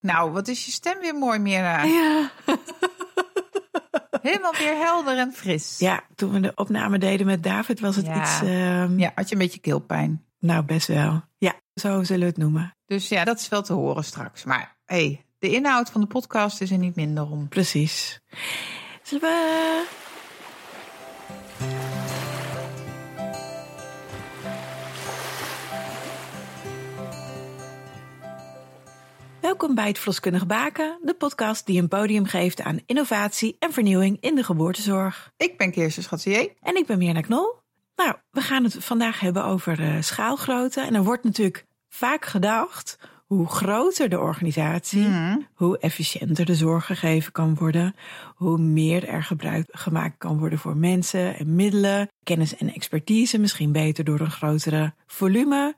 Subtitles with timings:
[0.00, 1.84] Nou, wat is je stem weer mooi, Mira.
[1.84, 2.30] Ja.
[4.22, 5.78] Helemaal weer helder en fris.
[5.78, 8.22] ja, toen we de opname deden met David was het Ja.
[8.22, 8.40] iets...
[8.40, 10.24] ehm, Ja, had je een beetje keelpijn.
[10.38, 11.22] Nou, best wel.
[11.38, 12.76] Ja, zo zullen we het noemen.
[12.86, 14.44] Dus ja, dat is wel te horen straks.
[14.44, 17.48] Maar hey, de inhoud van de podcast is er niet minder om.
[17.48, 18.20] Precies.
[19.02, 19.86] Zullen we...
[29.40, 34.16] Welkom bij het Verloskundig Baken, de podcast die een podium geeft aan innovatie en vernieuwing
[34.20, 35.32] in de geboortezorg.
[35.36, 36.52] Ik ben Kirsten Schatzier.
[36.60, 37.54] En ik ben Mirna Knol.
[37.96, 40.80] Nou, we gaan het vandaag hebben over eh, schaalgrootte.
[40.80, 45.08] En er wordt natuurlijk vaak gedacht, hoe groter de organisatie,
[45.54, 47.94] hoe efficiënter de zorg gegeven kan worden,
[48.34, 53.72] hoe meer er gebruik gemaakt kan worden voor mensen en middelen, kennis en expertise, misschien
[53.72, 55.74] beter door een grotere volume.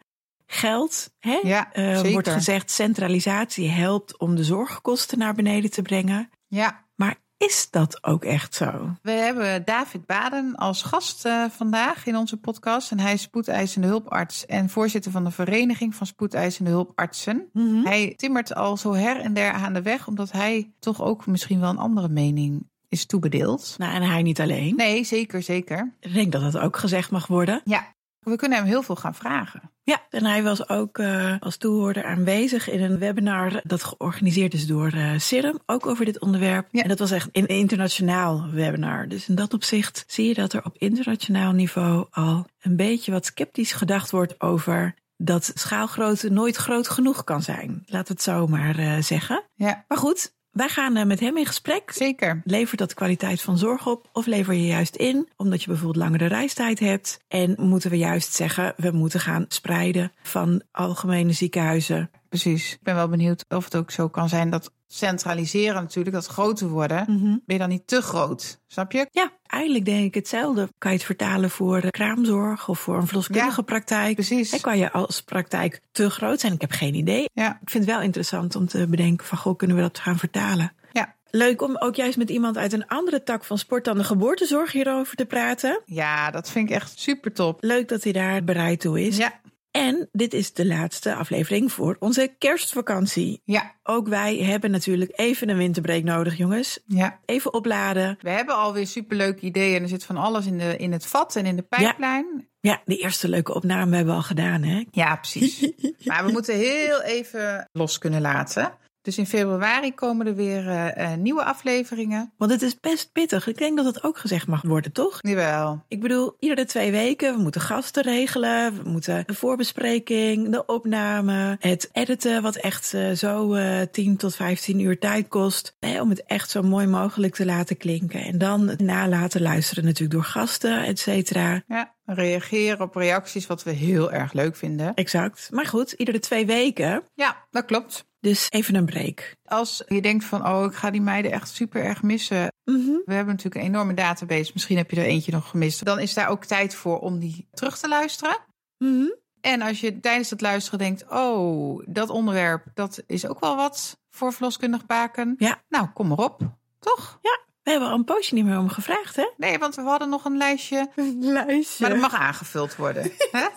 [0.52, 1.40] Geld, hè?
[1.42, 6.30] Ja, Eh, wordt gezegd, centralisatie helpt om de zorgkosten naar beneden te brengen.
[6.46, 8.96] Ja, Maar is dat ook echt zo?
[9.02, 12.90] we hebben David Baden als gast eh, vandaag in onze podcast.
[12.90, 17.48] En hij is spoedeisende hulparts en voorzitter van de Vereniging van Spoedeisende Hulpartsen.
[17.52, 17.84] Mhm.
[17.84, 21.60] Hij timmert al zo her en der aan de weg, omdat hij toch ook misschien
[21.60, 23.74] wel een andere mening is toebedeeld.
[23.78, 24.76] Nou, en hij niet alleen.
[24.76, 25.92] Nee, zeker, zeker.
[26.00, 27.60] Ik denk dat dat ook gezegd mag worden.
[27.64, 29.70] Ja, we kunnen hem heel veel gaan vragen.
[29.84, 34.66] Ja, en hij was ook eh, als toehoorder aanwezig in een webinar dat georganiseerd is
[34.66, 36.68] door eh Serum, ook over dit onderwerp.
[36.70, 36.82] Ja.
[36.82, 39.08] En dat was echt een internationaal webinar.
[39.08, 43.26] Dus in dat opzicht zie je dat er op internationaal niveau al een beetje wat
[43.26, 47.82] sceptisch gedacht wordt over dat schaalgrootte nooit groot genoeg kan zijn.
[47.86, 49.42] Laat het zo maar eh, zeggen.
[49.54, 51.92] Ja, Maar goed, wij gaan eh, met hem in gesprek.
[51.92, 52.40] zeker.
[52.44, 56.26] Levert dat kwaliteit van zorg op of lever je juist in omdat je bijvoorbeeld langere
[56.26, 57.20] reistijd hebt?
[57.28, 62.10] En moeten we juist zeggen, we moeten gaan spreiden van algemene ziekenhuizen?
[62.38, 62.72] Precies.
[62.72, 66.68] Ik ben wel benieuwd of het ook zo kan zijn dat centraliseren natuurlijk, dat groter
[66.68, 68.60] worden, ben je dan niet te groot?
[68.66, 69.06] Snap je?
[69.10, 70.68] Ja, eigenlijk denk ik hetzelfde.
[70.78, 74.14] Kan je het vertalen voor de kraamzorg of voor een verloskundige Ja, praktijk?
[74.14, 74.52] Precies.
[74.52, 76.52] En kan je als praktijk te groot zijn?
[76.52, 77.28] Ik heb geen idee.
[77.32, 80.18] Ja, Ik vind het wel interessant om te bedenken van, goh, kunnen we dat gaan
[80.18, 80.72] vertalen?
[80.92, 81.14] ja.
[81.34, 84.72] Leuk om ook juist met iemand uit een andere tak van sport dan de geboortezorg
[84.72, 85.80] hierover te praten.
[85.84, 87.58] ja, dat vind ik echt super top.
[87.62, 89.16] Leuk dat hij daar bereid toe is.
[89.16, 89.32] Ja,
[89.72, 93.40] En dit is de laatste aflevering voor onze kerstvakantie.
[93.44, 96.80] ja, Ook wij hebben natuurlijk even een winterbreak nodig, jongens.
[96.86, 97.20] ja.
[97.24, 98.18] Even opladen.
[98.20, 99.82] We hebben alweer superleuke ideeën.
[99.82, 102.48] Er zit van alles in, de, in het vat en in de pijplijn.
[102.60, 104.84] Ja, de eerste leuke opname hebben we al gedaan, hè?
[104.90, 105.70] Ja, precies.
[106.06, 108.78] maar we moeten heel even los kunnen laten.
[109.02, 112.32] Dus in februari komen er weer eh, eh, nieuwe afleveringen.
[112.36, 113.46] Want het is best pittig.
[113.46, 115.18] Ik denk dat het ook gezegd mag worden, toch?
[115.20, 115.84] Jawel.
[115.88, 118.82] Ik bedoel, iedere twee weken, we moeten gasten regelen.
[118.82, 124.36] We moeten de voorbespreking, de opname, het editen, wat echt eh, zo eh 10 tot
[124.36, 125.76] 15 uur tijd kost.
[125.80, 128.20] Hè, om het echt zo mooi mogelijk te laten klinken.
[128.20, 131.62] En dan het nalaten luisteren natuurlijk door gasten, et cetera.
[131.66, 134.94] Ja, reageren op reacties, wat we heel erg leuk vinden.
[134.94, 135.48] Exact.
[135.50, 137.02] Maar goed, iedere twee weken.
[137.14, 138.10] Ja, dat klopt.
[138.22, 139.36] Dus even een break.
[139.44, 142.52] Als je denkt van, oh, ik ga die meiden echt super erg missen.
[142.64, 142.90] Mhm.
[143.04, 144.50] We hebben natuurlijk een enorme database.
[144.52, 145.84] Misschien heb je er eentje nog gemist.
[145.84, 148.38] Dan is daar ook tijd voor om die terug te luisteren.
[148.78, 149.06] Mhm.
[149.40, 153.98] En als je tijdens het luisteren denkt, oh, dat onderwerp, dat is ook wel wat
[154.10, 155.34] voor verloskundig baken.
[155.38, 155.62] Ja.
[155.68, 156.40] Nou, kom maar op.
[156.78, 157.20] Toch?
[157.62, 159.30] We hebben al een poosje niet meer om gevraagd, hè?
[159.36, 160.90] Nee, want we hadden nog een lijstje.
[160.96, 161.84] Een lijstje.
[161.84, 163.02] Maar dat mag aangevuld worden.
[163.30, 163.40] Hè?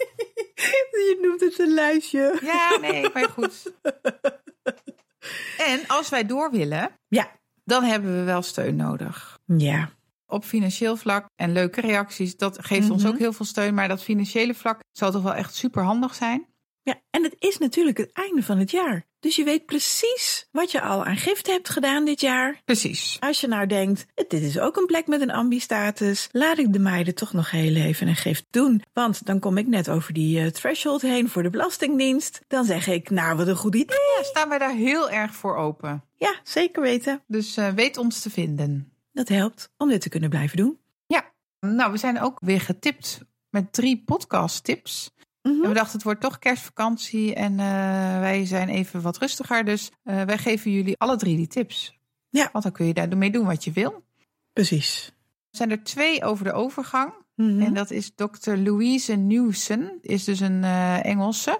[1.05, 2.39] Je noemt het een lijstje.
[2.41, 3.71] Ja, nee, maar goed.
[5.57, 7.31] En als wij door willen, Ja.
[7.63, 9.39] dan hebben we wel steun nodig.
[9.45, 9.89] Ja.
[10.27, 13.11] Op financieel vlak en leuke reacties, dat geeft ons Mhm.
[13.11, 13.73] ook heel veel steun.
[13.73, 16.45] Maar dat financiële vlak zou toch wel echt super handig zijn?
[16.85, 19.05] Ja, en het is natuurlijk het einde van het jaar.
[19.19, 22.61] Dus je weet precies wat je al aan gift hebt gedaan dit jaar.
[22.65, 23.17] Precies.
[23.19, 26.79] Als je nou denkt, dit is ook een plek met een ambi-status, laat ik de
[26.79, 28.83] meiden toch nog heel even een gift doen.
[28.93, 32.41] Want dan kom ik net over die eh, threshold heen voor de Belastingdienst.
[32.47, 33.97] Dan zeg ik, nou wat een goed idee.
[34.17, 36.03] Ja, staan wij daar heel erg voor open.
[36.15, 37.23] Ja, zeker weten.
[37.27, 38.93] Dus eh, weet ons te vinden.
[39.11, 40.79] Dat helpt om dit te kunnen blijven doen.
[41.07, 45.13] Ja, nou, we zijn ook weer getipt met drie podcast tips.
[45.45, 45.63] Mhm.
[45.63, 49.65] En we dachten, het wordt toch kerstvakantie en eh, wij zijn even wat rustiger.
[49.65, 51.99] Dus eh, wij geven jullie alle drie die tips.
[52.29, 52.49] Ja.
[52.51, 54.03] Want dan kun je daarmee doen wat je wil.
[54.53, 55.11] Precies.
[55.49, 57.13] Er zijn er twee over de overgang.
[57.35, 57.61] Mhm.
[57.61, 58.55] En dat is Dr.
[58.55, 61.59] Louise Newson, is dus een eh, Engelse.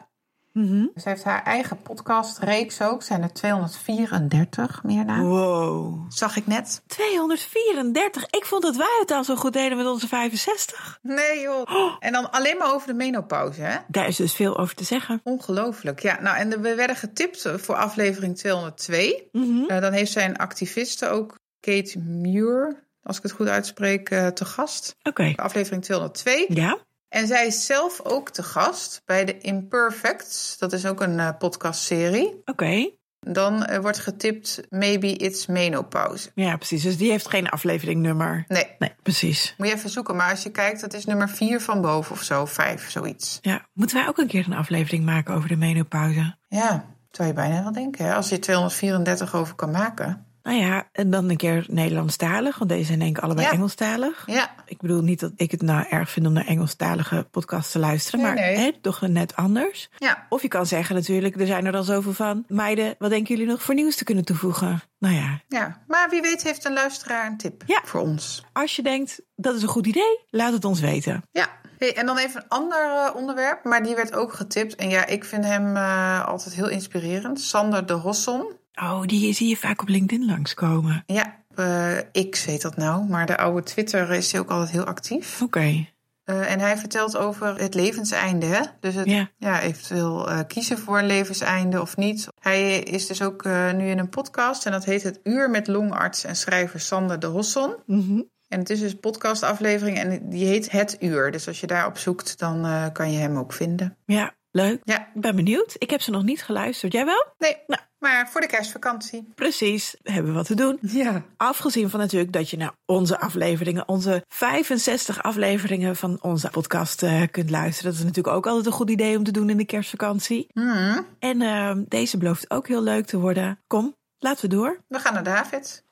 [0.56, 0.86] Mhm.
[0.96, 3.04] Ze heeft haar eigen podcastreeks ook.
[3.04, 5.22] Zijn er 234 meer na.
[5.22, 6.12] Wow.
[6.12, 6.82] Zag ik net.
[6.88, 8.26] 234.
[8.26, 11.00] Ik vond dat wij het al zo goed deden met onze 65.
[11.02, 11.96] Nee joh.
[12.00, 13.78] En dan alleen maar over de menopauze, hè?
[13.88, 15.22] Daar is dus veel over te zeggen.
[15.24, 16.00] Ongelooflijk.
[16.00, 19.30] Ja, nou en we werden getipt voor aflevering 202.
[19.32, 19.64] Mhm.
[19.68, 24.28] Eh, dan heeft zij een activiste ook, Kate Muir, als ik het goed uitspreek, eh,
[24.28, 24.96] te gast.
[25.04, 25.34] Oké.
[25.36, 26.46] Aflevering 202.
[26.48, 26.78] Ja?
[27.10, 30.58] En zij is zelf ook te gast bij de Imperfects.
[30.58, 32.42] Dat is ook een eh, podcastserie.
[32.46, 32.90] Oké.
[33.20, 36.30] Dan eh, wordt getipt Maybe It's Menopauze.
[36.36, 36.84] Ja, precies.
[36.84, 38.46] Dus die heeft geen afleveringnummer.
[38.48, 39.54] Nee, Nee, precies.
[39.58, 40.16] moet je even zoeken.
[40.16, 42.46] Maar als je kijkt, dat is nummer 4 van boven of zo.
[42.46, 43.38] 5, zoiets.
[43.42, 43.66] Ja.
[43.74, 46.36] Moeten wij ook een keer een aflevering maken over de menopauze?
[46.48, 48.06] Ja, zou je bijna wel denken.
[48.06, 48.14] Hè?
[48.16, 50.25] Als je 234 over kan maken.
[50.46, 53.54] Nou ja, en dan een keer Nederlandstalig, want deze zijn denk ik allebei Ja.
[53.54, 54.24] Engelstalig.
[54.26, 57.80] Ja, Ik bedoel niet dat ik het nou erg vind om naar Engelstalige podcasts te
[57.80, 58.56] luisteren, Nee, maar nee.
[58.58, 59.90] Hè, toch net anders.
[59.98, 60.26] ja.
[60.30, 62.44] Of je kan zeggen natuurlijk, er zijn er al zoveel van.
[62.48, 64.82] Meiden, wat denken jullie nog voor nieuws te kunnen toevoegen?
[65.00, 67.82] Nou ja, Ja, maar wie weet heeft een luisteraar een tip Ja.
[67.84, 68.44] voor ons.
[68.54, 71.24] als je denkt, dat is een goed idee, laat het ons weten.
[71.32, 74.76] Ja, hey, en dan even een ander eh, onderwerp, maar die werd ook getipt.
[74.76, 77.40] En ja, ik vind hem eh, altijd heel inspirerend.
[77.42, 78.46] Sander de Hosson.
[78.82, 81.04] Oh, die zie je vaak op LinkedIn langskomen.
[81.06, 84.84] Ja, eh, X heet dat nou, maar de oude Twitter is hij ook altijd heel
[84.86, 85.42] actief.
[85.42, 85.86] Oké,
[86.24, 88.46] Eh, en hij vertelt over het levenseinde.
[88.46, 88.62] Hè?
[88.80, 89.30] Dus het Ja.
[89.38, 89.62] ja.
[89.62, 92.28] eventueel eh, kiezen voor een levenseinde of niet.
[92.40, 93.46] Hij is dus ook
[93.76, 97.28] nu in een podcast en dat heet Het Uur met longarts en schrijver Sander de
[97.28, 97.76] Hosson.
[97.86, 98.22] Mhm.
[98.48, 101.32] En het is dus een podcastaflevering en die heet Het Uur.
[101.32, 103.98] Dus als je daarop zoekt, dan kan je hem ook vinden.
[104.06, 104.82] ja, leuk.
[104.84, 105.76] Ja, Ik ben benieuwd.
[105.78, 106.94] Ik heb ze nog niet geluisterd.
[106.94, 107.26] Jij wel?
[107.38, 107.82] nee, Nou.
[108.00, 109.32] Maar voor de kerstvakantie.
[109.36, 110.78] Precies, hebben we wat te doen.
[110.82, 111.24] Ja.
[111.38, 117.22] Afgezien van natuurlijk dat je naar onze afleveringen, onze 65 afleveringen van onze podcast eh,
[117.32, 117.92] kunt luisteren.
[117.92, 120.48] Dat is natuurlijk ook altijd een goed idee om te doen in de kerstvakantie.
[120.54, 123.60] Hmm, En eh, deze belooft ook heel leuk te worden.
[123.68, 124.80] Kom, laten we door.
[124.88, 125.84] we gaan naar David.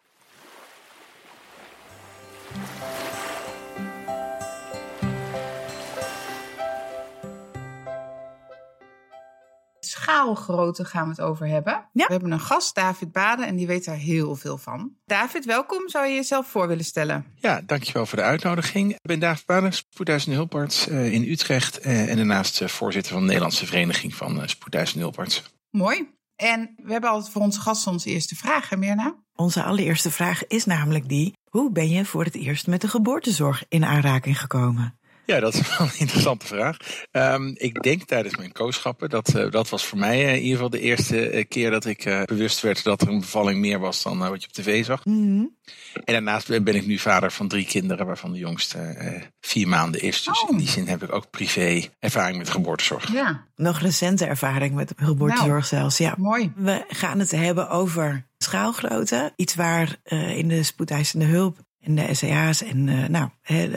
[10.03, 11.73] Schaalgrootte gaan we het over hebben.
[11.73, 12.05] Ja.
[12.05, 14.91] We hebben een gast, David Baden, en die weet daar heel veel van.
[15.05, 15.89] David, welkom.
[15.89, 17.25] Zou je jezelf voor willen stellen?
[17.35, 18.91] Ja, dankjewel voor de uitnodiging.
[18.91, 21.79] Ik ben David Baden, spoedeisende hulparts eh, in Utrecht.
[21.79, 25.43] eh, en daarnaast eh, voorzitter van de Nederlandse Vereniging van uh, spoedeisende hulparts.
[25.69, 26.11] Mooi.
[26.35, 29.15] En we hebben altijd voor onze gasten onze eerste vraag, hè, Mirna?
[29.35, 33.63] Onze allereerste vraag is namelijk die: hoe ben je voor het eerst met de geboortezorg
[33.69, 34.97] in aanraking gekomen?
[35.25, 36.77] Ja, dat is wel een interessante vraag.
[37.11, 40.51] Ehm, ik denk tijdens mijn kooschappen, dat, eh, dat was voor mij eh, in ieder
[40.51, 43.79] geval de eerste eh, keer dat ik eh, bewust werd dat er een bevalling meer
[43.79, 45.05] was dan wat je op tv zag.
[45.05, 45.43] Mhm.
[45.93, 49.67] En daarnaast ben ben ik nu vader van drie kinderen, waarvan de jongste eh, vier
[49.67, 50.23] maanden is.
[50.23, 50.49] Dus Oh.
[50.49, 53.11] in die zin heb ik ook privé ervaring met geboortezorg.
[53.11, 55.63] Ja, Nog recente ervaring met geboortezorg Nou.
[55.63, 56.15] zelfs, ja.
[56.17, 56.51] mooi.
[56.55, 59.33] We gaan het hebben over schaalgrootte.
[59.35, 63.29] Iets waar eh, in de spoedeisende hulp en de SCA's en eh, nou,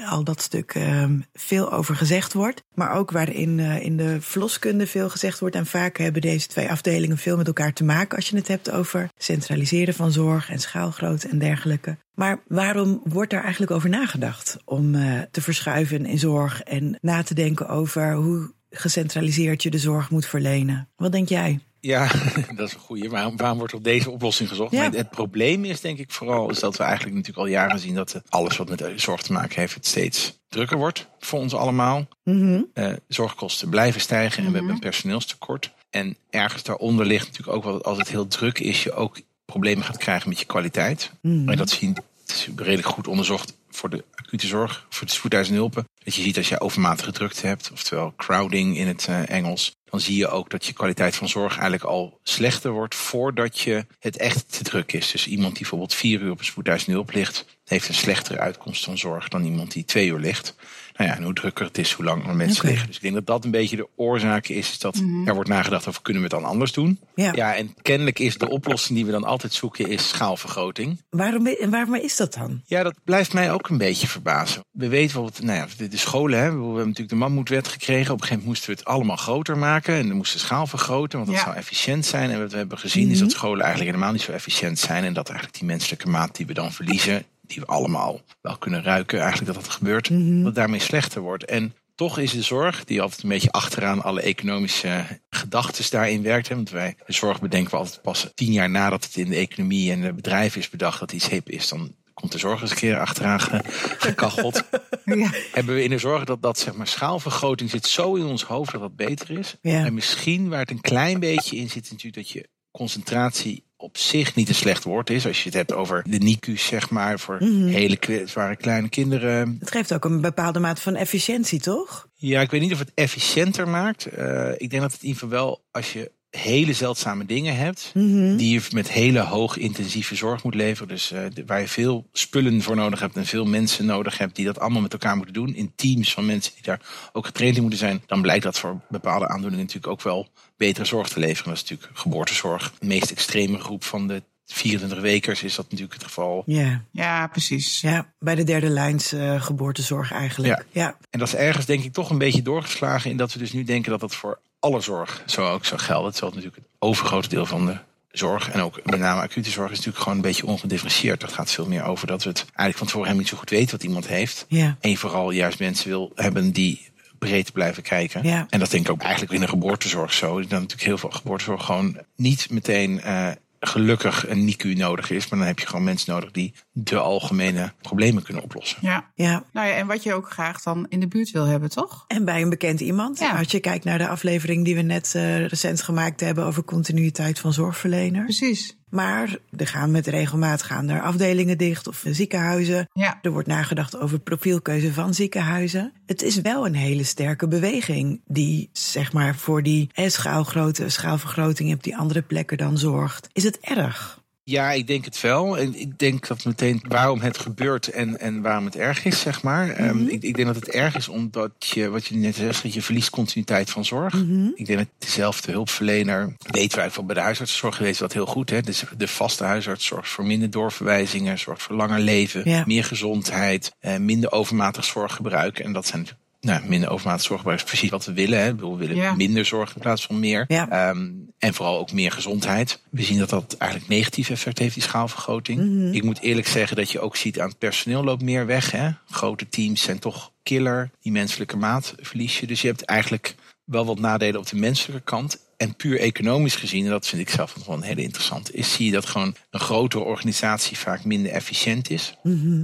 [0.09, 2.63] al dat stuk ehm, veel over gezegd wordt.
[2.75, 5.57] Maar ook waarin eh, in de verloskunde veel gezegd wordt.
[5.57, 8.71] En vaak hebben deze twee afdelingen veel met elkaar te maken als je het hebt
[8.71, 11.97] over centraliseren van zorg en schaalgrootte en dergelijke.
[12.15, 17.23] Maar waarom wordt daar eigenlijk over nagedacht om eh, te verschuiven in zorg en na
[17.23, 20.89] te denken over hoe gecentraliseerd je de zorg moet verlenen?
[20.97, 21.61] Wat denk jij?
[21.87, 22.11] Ja,
[22.57, 23.11] dat is een goeie.
[23.11, 24.73] Waarom, waarom wordt op deze oplossing gezocht?
[24.73, 24.83] Ja.
[24.83, 27.95] Het, het probleem is denk ik vooral is dat we eigenlijk natuurlijk al jaren zien
[27.95, 32.09] dat alles wat met zorg te maken heeft, het steeds drukker wordt voor ons allemaal.
[32.25, 32.63] Mhm.
[32.73, 34.55] Eh, zorgkosten blijven stijgen en we Mhm.
[34.57, 35.73] hebben een personeelstekort.
[35.91, 39.21] En ergens daaronder ligt natuurlijk ook wel dat als het heel druk is, je ook
[39.45, 41.11] problemen gaat krijgen met je kwaliteit.
[41.21, 41.49] Mhm.
[41.49, 45.59] En dat zien, het is redelijk goed onderzocht voor de acute zorg, voor de spoedeisende
[45.59, 45.89] hulpen.
[46.07, 49.77] Dat je ziet als je overmatige drukte hebt, oftewel crowding in het eh, Engels.
[49.85, 53.87] Dan zie je ook dat je kwaliteit van zorg eigenlijk al slechter wordt voordat je
[53.99, 55.11] het echt te druk is.
[55.11, 58.85] Dus iemand die bijvoorbeeld vier uur op een spoedeisende hulp ligt, heeft een slechtere uitkomst
[58.85, 60.55] van zorg dan iemand die twee uur ligt.
[60.97, 62.87] Nou ja, en hoe drukker het is, hoe langer mensen liggen.
[62.87, 64.71] Dus ik denk dat dat een beetje de oorzaak is.
[64.71, 67.01] is dat er wordt nagedacht over kunnen we het dan anders doen.
[67.15, 67.33] Ja.
[67.35, 71.03] ja, en kennelijk is de oplossing die we dan altijd zoeken, is schaalvergroting.
[71.11, 72.63] Waarom, en waarom is dat dan?
[72.67, 74.65] Ja, dat blijft mij ook een beetje verbazen.
[74.71, 78.13] We weten bijvoorbeeld, nou ja, de, de scholen, hè, we hebben natuurlijk de mammoetwet gekregen.
[78.13, 79.95] Op een gegeven moment moesten we het allemaal groter maken.
[79.95, 81.45] En we moesten schaal vergroten, want dat Ja.
[81.45, 82.31] zou efficiënt zijn.
[82.31, 85.05] En wat we hebben gezien is dat scholen eigenlijk helemaal niet zo efficiënt zijn.
[85.05, 88.83] En dat eigenlijk die menselijke maat die we dan verliezen, die we allemaal wel kunnen
[88.83, 91.45] ruiken, eigenlijk dat dat gebeurt, dat het daarmee slechter wordt.
[91.45, 96.49] En toch is de zorg, die altijd een beetje achteraan alle economische gedachten daarin werkt.
[96.49, 99.37] Hè, want wij, de zorg bedenken we altijd pas tien jaar nadat het in de
[99.37, 101.69] economie en de bedrijven is bedacht dat iets hip is.
[101.69, 103.61] Dan komt de zorg eens een keer achteraan ge-
[103.99, 104.63] gekacheld.
[105.05, 105.31] Ja.
[105.53, 108.73] hebben we in de zorg dat, dat zeg maar, schaalvergroting zit zo in ons hoofd
[108.73, 109.57] dat dat beter is.
[109.61, 109.85] Ja.
[109.85, 113.97] En misschien waar het een klein beetje in zit, is natuurlijk dat je concentratie op
[113.99, 115.27] zich niet een slecht woord is.
[115.27, 117.67] Als je het hebt over de NICU's, zeg maar, voor Mhm.
[117.67, 119.57] hele kwetsbare kleine kinderen.
[119.61, 122.09] Het geeft ook een bepaalde mate van efficiëntie, toch?
[122.15, 124.07] Ja, ik weet niet of het efficiënter maakt.
[124.07, 127.91] Eh, ik denk dat het in ieder geval wel, als je hele zeldzame dingen hebt,
[127.95, 128.37] Mhm.
[128.37, 130.89] die je met hele hoog intensieve zorg moet leveren.
[130.89, 134.45] Dus eh, waar je veel spullen voor nodig hebt en veel mensen nodig hebt die
[134.45, 135.55] dat allemaal met elkaar moeten doen.
[135.55, 136.81] In teams van mensen die daar
[137.13, 138.03] ook getraind in moeten zijn.
[138.07, 141.45] Dan blijkt dat voor bepaalde aandoeningen natuurlijk ook wel betere zorg te leveren.
[141.55, 142.73] Dat is natuurlijk geboortezorg.
[142.79, 146.43] De meest extreme groep van de 24 wekers is dat natuurlijk het geval.
[146.47, 146.83] Ja.
[146.91, 147.81] ja, precies.
[147.81, 150.65] ja, bij de derde lijns eh, geboortezorg eigenlijk.
[150.73, 150.97] Ja.
[151.11, 153.65] En dat is ergens denk ik toch een beetje doorgeslagen in dat we dus nu
[153.65, 156.13] denken dat dat voor alle zorg zo ook zou gelden.
[156.13, 157.77] Terwijl het natuurlijk het overgrote deel van de
[158.11, 161.21] zorg en ook met name acute zorg is natuurlijk gewoon een beetje ongedifferentieerd.
[161.21, 163.51] Dat gaat veel meer over dat we het eigenlijk van tevoren helemaal niet zo goed
[163.51, 164.45] weten wat iemand heeft.
[164.49, 164.77] Ja.
[164.81, 168.23] En vooral juist mensen wil hebben die breed blijven kijken.
[168.23, 168.47] Ja.
[168.51, 170.41] En dat denk ik ook eigenlijk in de geboortezorg zo.
[170.41, 173.29] Dat natuurlijk heel veel geboortezorg gewoon niet meteen eh,
[173.61, 175.29] gelukkig een NICU nodig is.
[175.29, 178.79] Maar dan heb je gewoon mensen nodig die de algemene problemen kunnen oplossen.
[178.81, 179.11] Ja.
[179.15, 179.45] ja.
[179.53, 182.05] Nou ja, en wat je ook graag dan in de buurt wil hebben, toch?
[182.07, 183.19] En bij een bekend iemand.
[183.19, 183.39] Ja.
[183.39, 187.39] Als je kijkt naar de aflevering die we net eh, recent gemaakt hebben over continuïteit
[187.39, 188.39] van zorgverleners.
[188.39, 188.77] Precies.
[188.91, 192.89] Maar er gaan met regelmaat gaan er afdelingen dicht of ziekenhuizen.
[192.93, 193.19] Ja.
[193.23, 195.93] Er wordt nagedacht over profielkeuze van ziekenhuizen.
[196.07, 201.83] Het is wel een hele sterke beweging die zeg maar voor die schaalgrootte, schaalvergroting op
[201.83, 203.29] die andere plekken dan zorgt.
[203.33, 204.25] Is het erg?
[204.49, 205.59] Ja, ik denk het wel.
[205.59, 209.43] En ik denk dat meteen waarom het gebeurt en, en waarom het erg is, zeg
[209.43, 209.71] maar.
[209.71, 212.75] Ehm, ik, ik denk dat het erg is omdat je, wat je net zegt, dat
[212.75, 214.15] je verliest continuïteit van zorg.
[214.55, 218.27] Ik denk dat dezelfde hulpverlener, weten we eigenlijk wel bij de huisartszorg, we dat heel
[218.27, 218.51] goed.
[218.51, 218.61] Hè?
[218.61, 222.63] Dus de vaste huisarts zorgt voor minder doorverwijzingen, zorgt voor langer leven, Ja.
[222.67, 225.59] meer gezondheid, eh, minder overmatig zorggebruik.
[225.59, 226.07] En dat zijn
[226.41, 228.39] nou, minder overmatig zorggebruik is precies wat we willen.
[228.41, 228.55] Hè.
[228.55, 229.15] We willen Ja.
[229.15, 230.45] minder zorg in plaats van meer.
[230.49, 230.69] Ja.
[230.69, 232.81] Ehm, en vooral ook meer gezondheid.
[232.91, 235.95] We zien dat dat eigenlijk negatief effect heeft, die schaalvergroting.
[235.95, 238.71] Ik moet eerlijk zeggen dat je ook ziet aan het personeel loopt meer weg.
[238.71, 238.89] Hè.
[239.11, 240.91] Grote teams zijn toch killer.
[241.01, 242.47] Die menselijke maat verlies je.
[242.47, 245.45] Dus je hebt eigenlijk wel wat nadelen op de menselijke kant.
[245.57, 248.73] En puur economisch gezien, en dat vind ik zelf nog wel een hele interessant, is
[248.73, 252.15] zie je dat gewoon een grotere organisatie vaak minder efficiënt is.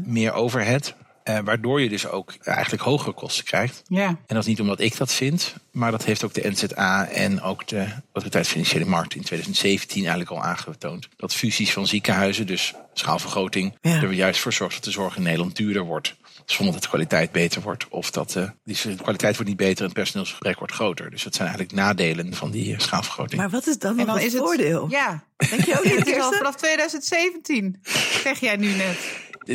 [0.05, 0.95] Meer overhead.
[1.25, 3.83] Eh, waardoor je dus ook eigenlijk hogere kosten krijgt.
[3.87, 4.07] Ja.
[4.07, 7.41] En dat is niet omdat ik dat vind, maar dat heeft ook de NZA en
[7.43, 11.09] ook de Autoriteit Financiële Markt in 2017 eigenlijk al aangetoond.
[11.17, 14.03] Dat fusies van ziekenhuizen, dus schaalvergroting, Ja.
[14.03, 16.15] er juist voor zorgt dat de zorg in Nederland duurder wordt.
[16.45, 17.89] Zonder dat de kwaliteit beter wordt.
[17.89, 21.11] Of dat eh, die de kwaliteit wordt niet beter en het personeelsgebrek wordt groter.
[21.11, 23.41] Dus dat zijn eigenlijk nadelen van die eh, schaalvergroting.
[23.41, 24.43] Maar wat is dan, En dan het is het.
[24.43, 24.87] voordeel?
[24.91, 25.25] Ja.
[25.37, 27.81] Denk je ook niet, Het is al vanaf 2017,
[28.23, 28.97] zeg jij nu net.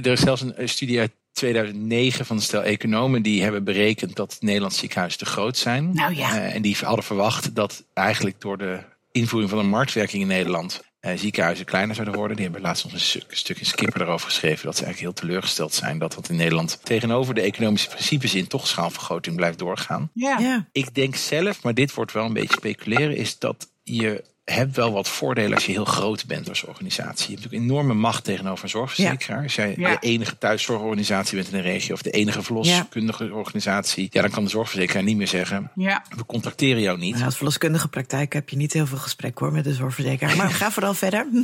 [0.06, 4.16] Er is zelfs een een studie uit 2009 van een stel economen die hebben berekend
[4.16, 5.94] dat Nederlandse ziekenhuizen te groot zijn.
[5.94, 6.38] Nou ja.
[6.38, 8.80] Eh, en die hadden verwacht dat eigenlijk door de
[9.12, 12.36] invoering van een marktwerking in Nederland eh, ziekenhuizen kleiner zouden worden.
[12.36, 15.14] Die hebben laatst nog een stuk, een stuk in Skipper erover geschreven dat ze eigenlijk
[15.14, 19.60] heel teleurgesteld zijn dat dat in Nederland tegenover de economische principes in toch schaalvergroting blijft
[19.60, 20.10] doorgaan.
[20.14, 20.38] Ja.
[20.40, 20.68] Ja.
[20.72, 24.24] Ik denk zelf, maar dit wordt wel een beetje speculeren, is dat je
[24.54, 27.26] hebt wel wat voordelen als je heel groot bent als organisatie.
[27.26, 29.44] Je hebt natuurlijk enorme macht tegenover een zorgverzekeraar.
[29.44, 29.90] Als jij Ja.
[29.92, 34.44] de enige thuiszorgorganisatie bent in een regio of de enige verloskundige organisatie, ja, dan kan
[34.44, 36.04] de zorgverzekeraar niet meer zeggen: Ja.
[36.16, 37.14] we contracteren jou niet.
[37.14, 40.36] Nou, als verloskundige praktijk heb je niet heel veel gesprek hoor met de zorgverzekeraar.
[40.36, 41.28] Maar ga vooral verder.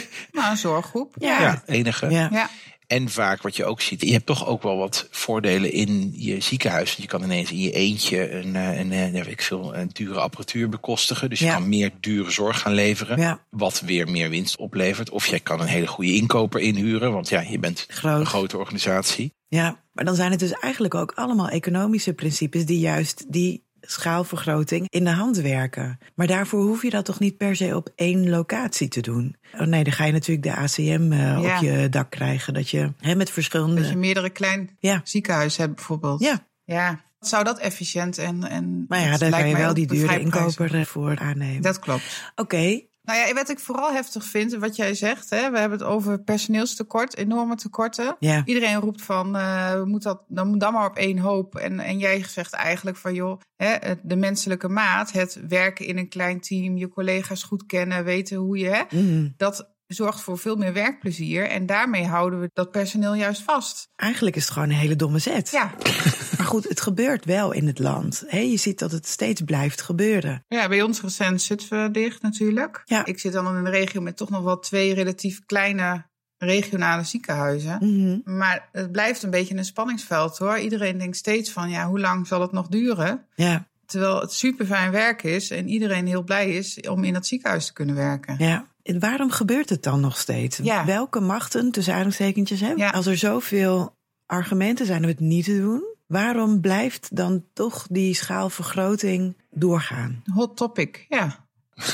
[0.32, 1.14] Nou, een zorggroep.
[1.18, 1.40] Ja.
[1.40, 2.08] Ja, enige.
[2.10, 2.50] Ja.
[2.90, 6.40] En vaak wat je ook ziet, je hebt toch ook wel wat voordelen in je
[6.40, 6.92] ziekenhuis.
[6.94, 10.20] Je kan ineens in je eentje een, eh, een, een, weet ik veel, een dure
[10.20, 11.30] apparatuur bekostigen.
[11.30, 11.52] Dus je Ja.
[11.54, 13.18] kan meer dure zorg gaan leveren.
[13.18, 13.44] Ja.
[13.50, 15.10] Wat weer meer winst oplevert.
[15.10, 17.12] Of jij kan een hele goede inkoper inhuren.
[17.12, 18.20] Want ja, je bent Groot.
[18.20, 19.32] een grote organisatie.
[19.48, 24.86] Ja, maar dan zijn het dus eigenlijk ook allemaal economische principes die juist die schaalvergroting
[24.88, 25.98] in de hand werken.
[26.14, 29.36] Maar daarvoor hoef je dat toch niet per se op één locatie te doen?
[29.54, 31.56] Oh nee, dan ga je natuurlijk de ACM eh, Ja.
[31.56, 32.54] op je dak krijgen.
[32.54, 33.80] Dat je hè, met verschillende.
[33.80, 35.00] Dat je meerdere klein Ja.
[35.04, 36.20] ziekenhuizen hebt bijvoorbeeld.
[36.20, 36.46] Ja.
[36.64, 37.00] Ja.
[37.20, 38.44] Zou dat efficiënt en...
[38.44, 41.62] en Maar ja, daar lijkt kan je wel die dure inkoper eh, voor aannemen.
[41.62, 42.32] Dat klopt.
[42.34, 45.86] Oké, Nou ja, wat ik vooral heftig vind, wat jij zegt, hè, we hebben het
[45.88, 48.16] over personeelstekort, enorme tekorten.
[48.18, 48.42] Ja.
[48.44, 51.56] Iedereen roept van, eh, we moeten dat, dan, dan maar op één hoop.
[51.56, 56.08] En, en jij zegt eigenlijk van, joh, hè, de menselijke maat, het werken in een
[56.08, 59.28] klein team, je collega's goed kennen, weten hoe je, hè, Mhm.
[59.36, 61.48] dat zorgt voor veel meer werkplezier.
[61.48, 63.88] En daarmee houden we dat personeel juist vast.
[63.96, 65.50] eigenlijk is het gewoon een hele domme zet.
[65.50, 65.70] Ja,
[66.50, 68.24] goed, het gebeurt wel in het land.
[68.26, 70.44] Hè, je ziet dat het steeds blijft gebeuren.
[70.48, 72.82] ja bij ons recent zitten we dicht natuurlijk.
[72.84, 73.04] Ja.
[73.04, 77.78] Ik zit dan in een regio met toch nog wel twee relatief kleine regionale ziekenhuizen.
[77.80, 78.36] Mhm.
[78.36, 80.58] Maar het blijft een beetje een spanningsveld hoor.
[80.58, 83.24] Iedereen denkt steeds van ja, hoe lang zal het nog duren?
[83.34, 87.26] Ja, Terwijl het super fijn werk is en iedereen heel blij is om in dat
[87.26, 88.34] ziekenhuis te kunnen werken.
[88.38, 88.68] ja.
[88.82, 90.58] En waarom gebeurt het dan nog steeds?
[90.62, 90.84] Ja.
[90.84, 92.72] Welke machten, tussen aanhalingstekentjes, hè?
[92.72, 92.90] Ja.
[92.90, 98.14] als er zoveel argumenten zijn om het niet te doen, waarom blijft dan toch die
[98.14, 100.22] schaalvergroting doorgaan?
[100.34, 101.46] Hot topic, ja.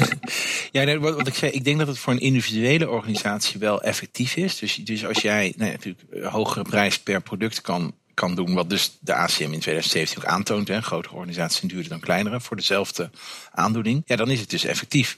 [0.73, 3.83] Ja, nee, wat, wat ik zei, ik denk dat het voor een individuele organisatie wel
[3.83, 4.59] effectief is.
[4.59, 8.71] Dus, dus als jij nou natuurlijk een hogere prijs per product kan, kan doen, wat
[8.71, 12.57] dus de ACM in 2017 ook aantoont, hè, grotere organisaties zijn duurder dan kleinere voor
[12.57, 13.11] dezelfde
[13.53, 15.17] aandoening, ja, dan is het dus effectief.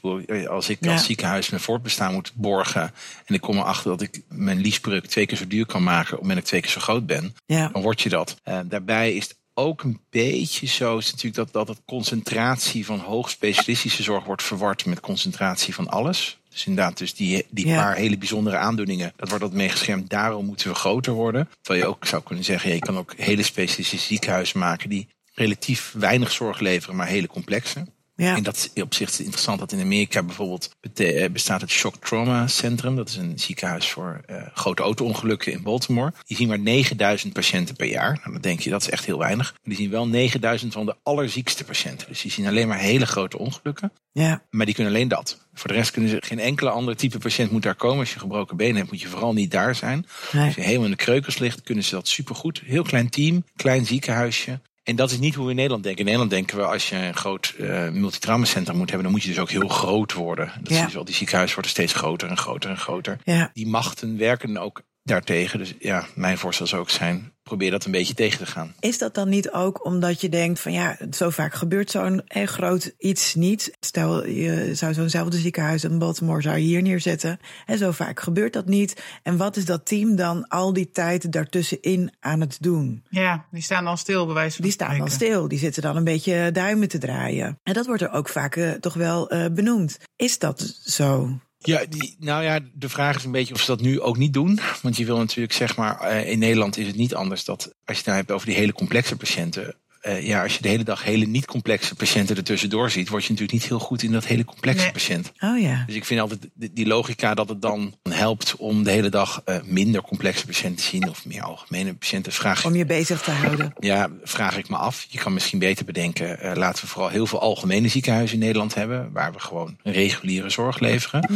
[0.49, 0.93] Als ik Ja.
[0.93, 2.95] als ziekenhuis mijn voortbestaan moet borgen
[3.27, 6.37] en ik kom erachter dat ik mijn leaseproduct twee keer zo duur kan maken, omdat
[6.37, 8.37] ik twee keer zo groot ben, Ja, dan word je dat.
[8.43, 12.99] Eh, daarbij is het ook een beetje zo is natuurlijk dat, dat het concentratie van
[12.99, 16.39] hoogspecialistische zorg wordt verward met concentratie van alles.
[16.59, 17.77] Dus inderdaad, dus die, die Ja.
[17.77, 20.11] paar hele bijzondere aandoeningen, dat wordt dat meegeschermd.
[20.11, 21.49] Daarom moeten we groter worden.
[21.61, 25.95] Terwijl je ook zou kunnen zeggen, je kan ook hele specialistische ziekenhuizen maken die relatief
[25.99, 27.87] weinig zorg leveren, maar hele complexe.
[28.23, 28.37] Ja.
[28.37, 32.47] En dat is op zich interessant dat in Amerika bijvoorbeeld eh, bestaat het Shock Trauma
[32.47, 32.97] Centrum.
[32.97, 36.13] Dat is een ziekenhuis voor eh, grote auto-ongelukken in Baltimore.
[36.27, 38.13] Die zien maar 9000 patiënten per jaar.
[38.13, 39.51] Nou, dan denk je dat is echt heel weinig.
[39.51, 42.09] Maar die zien wel 9000 van de allerziekste patiënten.
[42.09, 43.93] Dus die zien alleen maar hele grote ongelukken.
[44.13, 44.43] ja.
[44.51, 45.47] Maar die kunnen alleen dat.
[45.55, 47.99] Voor de rest kunnen ze geen enkele andere type patiënt moet daar komen.
[47.99, 50.07] Als je gebroken benen hebt, moet je vooral niet daar zijn.
[50.33, 50.45] Nee.
[50.45, 52.63] Als je helemaal in de kreukels ligt, kunnen ze dat supergoed.
[52.65, 54.61] Heel klein team, klein ziekenhuisje.
[54.89, 56.01] En dat is niet hoe we in Nederland denken.
[56.01, 59.29] In Nederland denken we als je een groot eh multitraumacentrum moet hebben, dan moet je
[59.29, 60.53] dus ook heel groot worden.
[60.61, 60.87] Dat Ja.
[60.87, 63.19] is wel, die ziekenhuizen worden steeds groter en groter en groter.
[63.25, 63.51] ja.
[63.55, 65.59] Die machten werken ook daartegen.
[65.59, 68.75] Dus ja, mijn voorstel zou ook zijn, probeer dat een beetje tegen te gaan.
[68.81, 72.47] Is dat dan niet ook omdat je denkt van ja, zo vaak gebeurt zo'n eh,
[72.47, 73.77] groot iets niet.
[73.81, 77.39] Stel, je zou zo'nzelfde ziekenhuis in Baltimore zou je hier neerzetten.
[77.67, 79.03] En zo vaak gebeurt dat niet.
[79.23, 83.05] En wat is dat team dan al die tijd daartussenin aan het doen?
[83.11, 85.27] Ja, die staan al stil bij wijze van Die staan dan spreken.
[85.27, 87.59] stil, die zitten dan een beetje duimen te draaien.
[87.63, 89.99] En dat wordt er ook vaak eh, toch wel eh, benoemd.
[90.17, 91.39] Is dat zo?
[91.59, 94.33] Ja, die, nou ja, de vraag is een beetje of ze dat nu ook niet
[94.33, 94.61] doen.
[94.83, 97.75] Want je wil natuurlijk, zeg maar, eh, in Nederland is het niet anders dat als
[97.85, 99.77] je het nou hebt over die hele complexe patiënten.
[100.09, 103.31] Eh, ja, als je de hele dag hele niet complexe patiënten ertussendoor ziet, word je
[103.31, 104.93] natuurlijk niet heel goed in dat hele complexe Nee.
[104.93, 105.33] patiënt.
[105.41, 105.83] Oh ja.
[105.87, 109.57] Dus ik vind altijd die logica dat het dan helpt om de hele dag eh,
[109.65, 112.33] minder complexe patiënten te zien of meer algemene patiënten.
[112.33, 113.73] Vraag, Om je bezig te houden.
[113.79, 115.07] ja, vraag ik me af.
[115.09, 118.75] Je kan misschien beter bedenken, eh, laten we vooral heel veel algemene ziekenhuizen in Nederland
[118.75, 121.31] hebben, waar we gewoon reguliere zorg leveren.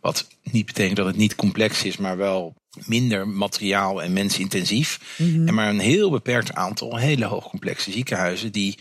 [0.00, 2.54] Wat niet betekent dat het niet complex is, maar wel
[2.86, 5.00] minder materiaal en mensintensief.
[5.18, 8.78] En maar een heel beperkt aantal hele hoogcomplexe ziekenhuizen die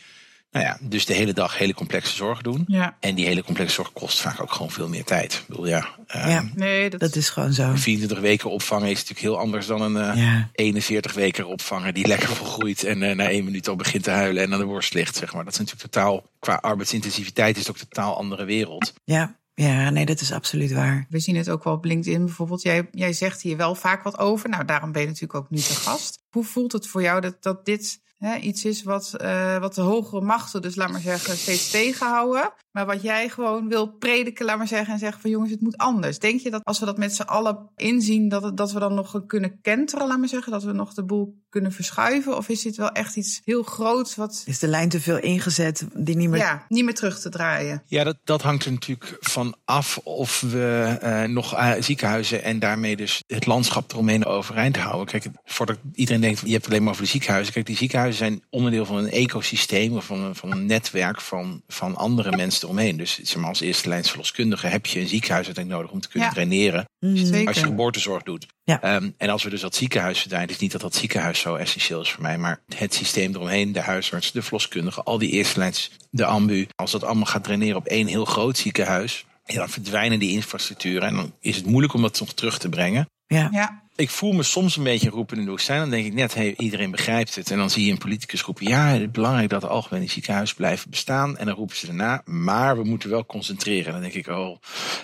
[0.52, 2.64] nou ja, dus de hele dag hele complexe zorg doen.
[2.68, 5.34] Ja, En die hele complexe zorg kost vaak ook gewoon veel meer tijd.
[5.34, 6.50] Ik bedoel, ja, eh, Ja.
[6.56, 7.72] nee, dat, Dat is gewoon zo.
[7.76, 10.50] 24 weken opvangen is natuurlijk heel anders dan een eh, Ja.
[10.54, 14.44] 41 weken opvangen die lekker volgroeit en eh, na één minuut al begint te huilen
[14.44, 15.16] en aan de worst ligt.
[15.16, 15.44] Zeg maar.
[15.44, 18.94] Dat is natuurlijk totaal, qua arbeidsintensiviteit is het ook een totaal andere wereld.
[19.04, 19.36] Ja.
[19.62, 21.06] Ja, nee, dat is absoluut waar.
[21.10, 22.62] we zien het ook wel op LinkedIn bijvoorbeeld.
[22.62, 24.50] Jij, jij zegt hier wel vaak wat over.
[24.50, 26.24] Nou, daarom ben je natuurlijk ook nu te gast.
[26.30, 29.82] Hoe voelt het voor jou dat, dat dit hè, iets is wat, eh, wat de
[29.82, 32.54] hogere machten, dus laat maar zeggen, steeds tegenhouden?
[32.72, 35.78] Maar wat jij gewoon wil prediken, laat maar zeggen, en zeggen van jongens, het moet
[35.78, 36.20] anders.
[36.20, 38.94] Denk je dat als we dat met z'n allen inzien, dat, het, dat we dan
[38.94, 40.52] nog kunnen kenteren, laat maar zeggen?
[40.52, 42.38] Dat we nog de boel kunnen verschuiven?
[42.38, 45.88] Of is dit wel echt iets heel groots wat Is de lijn te veel ingezet
[45.94, 46.40] die niet meer...
[46.40, 47.84] ja, niet meer terug te draaien?
[47.86, 52.60] Ja, dat, dat hangt er natuurlijk van af of we eh, nog eh, ziekenhuizen en
[52.60, 55.06] daarmee dus het landschap eromheen overeind houden.
[55.06, 57.54] Kijk, voordat iedereen denkt, je hebt het alleen maar over de ziekenhuizen.
[57.54, 61.62] Kijk, die ziekenhuizen zijn onderdeel van een ecosysteem of van een, van een netwerk van,
[61.68, 62.98] van andere mensen eromheen.
[62.98, 66.10] Dus zeg maar, als eerste lijns verloskundige heb je een ziekenhuis uiteindelijk nodig om te
[66.10, 66.34] kunnen Ja.
[66.34, 66.86] draineren.
[67.00, 67.16] Mhm.
[67.26, 67.48] Zeker.
[67.48, 68.48] Als je geboortezorg doet.
[68.64, 68.82] Ja.
[68.82, 72.02] Ehm, en als we dus dat ziekenhuis verdwijnen, is niet dat dat ziekenhuis zo essentieel
[72.02, 75.92] is voor mij, maar het systeem eromheen, de huisarts, de verloskundige, al die eerste lijns,
[76.10, 76.68] de ambu.
[76.76, 81.08] Als dat allemaal gaat draineren op één heel groot ziekenhuis, ja, dan verdwijnen die infrastructuren
[81.08, 83.10] en dan is het moeilijk om dat nog terug te brengen.
[83.28, 83.50] Ja.
[83.52, 85.80] Ja, Ik voel me soms een beetje roepen in de woestijn.
[85.80, 87.52] Dan denk ik net, hey, iedereen begrijpt het.
[87.52, 90.56] En dan zie je een politicus roepen, ja, het is belangrijk dat de algemene ziekenhuizen
[90.56, 91.38] blijven bestaan.
[91.38, 93.92] En dan roepen ze daarna, maar we moeten wel concentreren.
[93.92, 94.58] Dan denk ik, oh,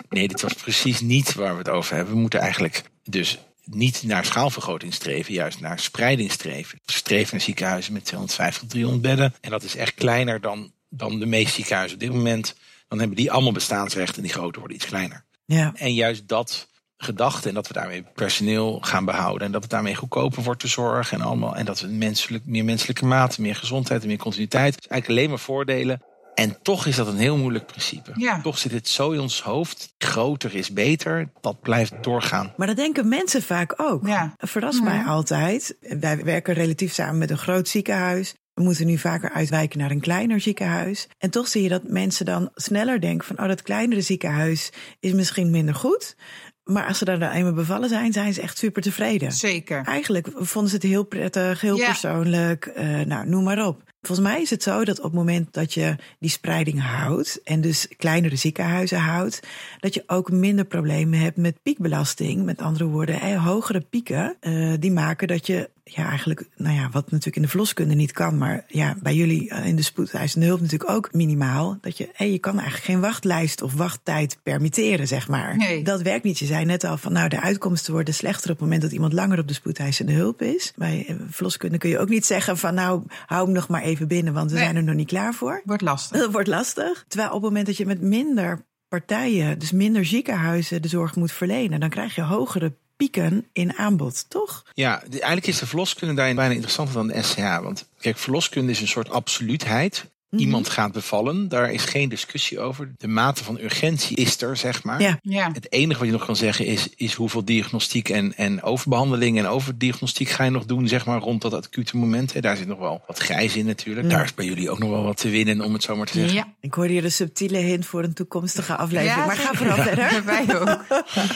[0.10, 2.14] nee, dit was precies niet waar we het over hebben.
[2.14, 6.80] We moeten eigenlijk dus niet naar schaalvergroting streven, juist naar spreiding streven.
[6.86, 9.34] Streven naar ziekenhuizen met 250 300 bedden.
[9.42, 12.56] En dat is echt kleiner dan, dan de meeste ziekenhuizen op dit moment.
[12.88, 15.24] Dan hebben die allemaal bestaansrecht en die grote worden iets kleiner.
[15.46, 15.72] Ja.
[15.76, 19.96] En juist dat gedachte en dat we daarmee personeel gaan behouden en dat het daarmee
[19.96, 24.02] goedkoper wordt de zorg en allemaal en dat we menselijk, meer menselijke mate, meer gezondheid
[24.02, 24.76] en meer continuïteit.
[24.76, 26.02] Dus eigenlijk alleen maar voordelen.
[26.36, 28.12] En toch is dat een heel moeilijk principe.
[28.16, 28.42] Ja.
[28.42, 29.94] Toch zit het zo in ons hoofd.
[29.98, 31.32] Groter is beter.
[31.42, 32.54] Dat blijft doorgaan.
[32.58, 34.08] Maar dat denken mensen vaak ook.
[34.08, 34.34] Ja.
[34.38, 35.78] Verrast mij altijd.
[36.00, 38.34] Wij werken relatief samen met een groot ziekenhuis.
[38.54, 41.08] We moeten nu vaker uitwijken naar een kleiner ziekenhuis.
[41.18, 43.40] En toch zie je dat mensen dan sneller denken van...
[43.40, 46.16] oh, dat kleinere ziekenhuis is misschien minder goed.
[46.64, 49.32] Maar als ze daar dan eenmaal bevallen zijn, zijn ze echt super tevreden.
[49.32, 49.84] Zeker.
[49.86, 51.86] Eigenlijk vonden ze het heel prettig, heel Ja.
[51.86, 52.66] persoonlijk.
[52.66, 53.82] eh, nou, noem maar op.
[54.02, 57.42] Volgens mij is het zo dat op het moment dat je die spreiding houdt...
[57.44, 59.40] en dus kleinere ziekenhuizen houdt...
[59.80, 62.44] dat je ook minder problemen hebt met piekbelasting.
[62.46, 64.36] Met andere woorden, hogere pieken...
[64.40, 66.48] eh, die maken dat je ja, eigenlijk...
[66.56, 68.38] nou ja, wat natuurlijk in de verloskunde niet kan...
[68.38, 71.78] maar ja, bij jullie eh, in de spoedeisende hulp natuurlijk ook minimaal...
[71.82, 75.58] dat je, eh, je kan eigenlijk geen wachtlijst of wachttijd permitteren, zeg maar.
[75.58, 75.84] Nee.
[75.84, 76.40] Dat werkt niet.
[76.40, 79.14] Je zei net al van nou, de uitkomsten worden slechter op het moment dat iemand
[79.14, 80.74] langer op de spoedeisende hulp is.
[80.76, 84.08] Bij eh, verloskunde kun je ook niet zeggen van nou, hou hem nog maar even
[84.08, 84.64] binnen, want we Nee.
[84.66, 85.62] zijn er nog niet klaar voor.
[85.66, 86.18] Wordt lastig.
[86.18, 87.06] Dat wordt lastig.
[87.08, 91.32] Terwijl op het moment dat je met minder partijen, dus minder ziekenhuizen, de zorg moet
[91.32, 94.64] verlenen, dan krijg je hogere pieken in aanbod, toch?
[94.74, 97.60] Ja, eigenlijk is de verloskunde daarin bijna interessanter dan de SCH.
[97.62, 100.12] Want kijk, verloskunde is een soort absoluutheid.
[100.34, 100.42] Mhm.
[100.42, 102.92] Iemand gaat bevallen, daar is geen discussie over.
[102.98, 105.02] De mate van urgentie is er, zeg maar.
[105.02, 105.20] Ja.
[105.22, 105.50] Ja.
[105.54, 109.48] Het enige wat je nog kan zeggen is, is hoeveel diagnostiek en, en overbehandeling en
[109.48, 112.34] overdiagnostiek ga je nog doen, zeg maar, rond dat acute moment.
[112.34, 112.42] Hè.
[112.42, 114.10] Daar zit nog wel wat grijs in natuurlijk.
[114.10, 114.16] Ja.
[114.16, 116.14] Daar is bij jullie ook nog wel wat te winnen, om het zo maar te
[116.14, 116.36] zeggen.
[116.36, 116.54] Ja.
[116.62, 120.24] Ik hoorde hier een subtiele hint voor een toekomstige aflevering, Ja, maar ga vooral verder.
[120.26, 120.86] Wij ook.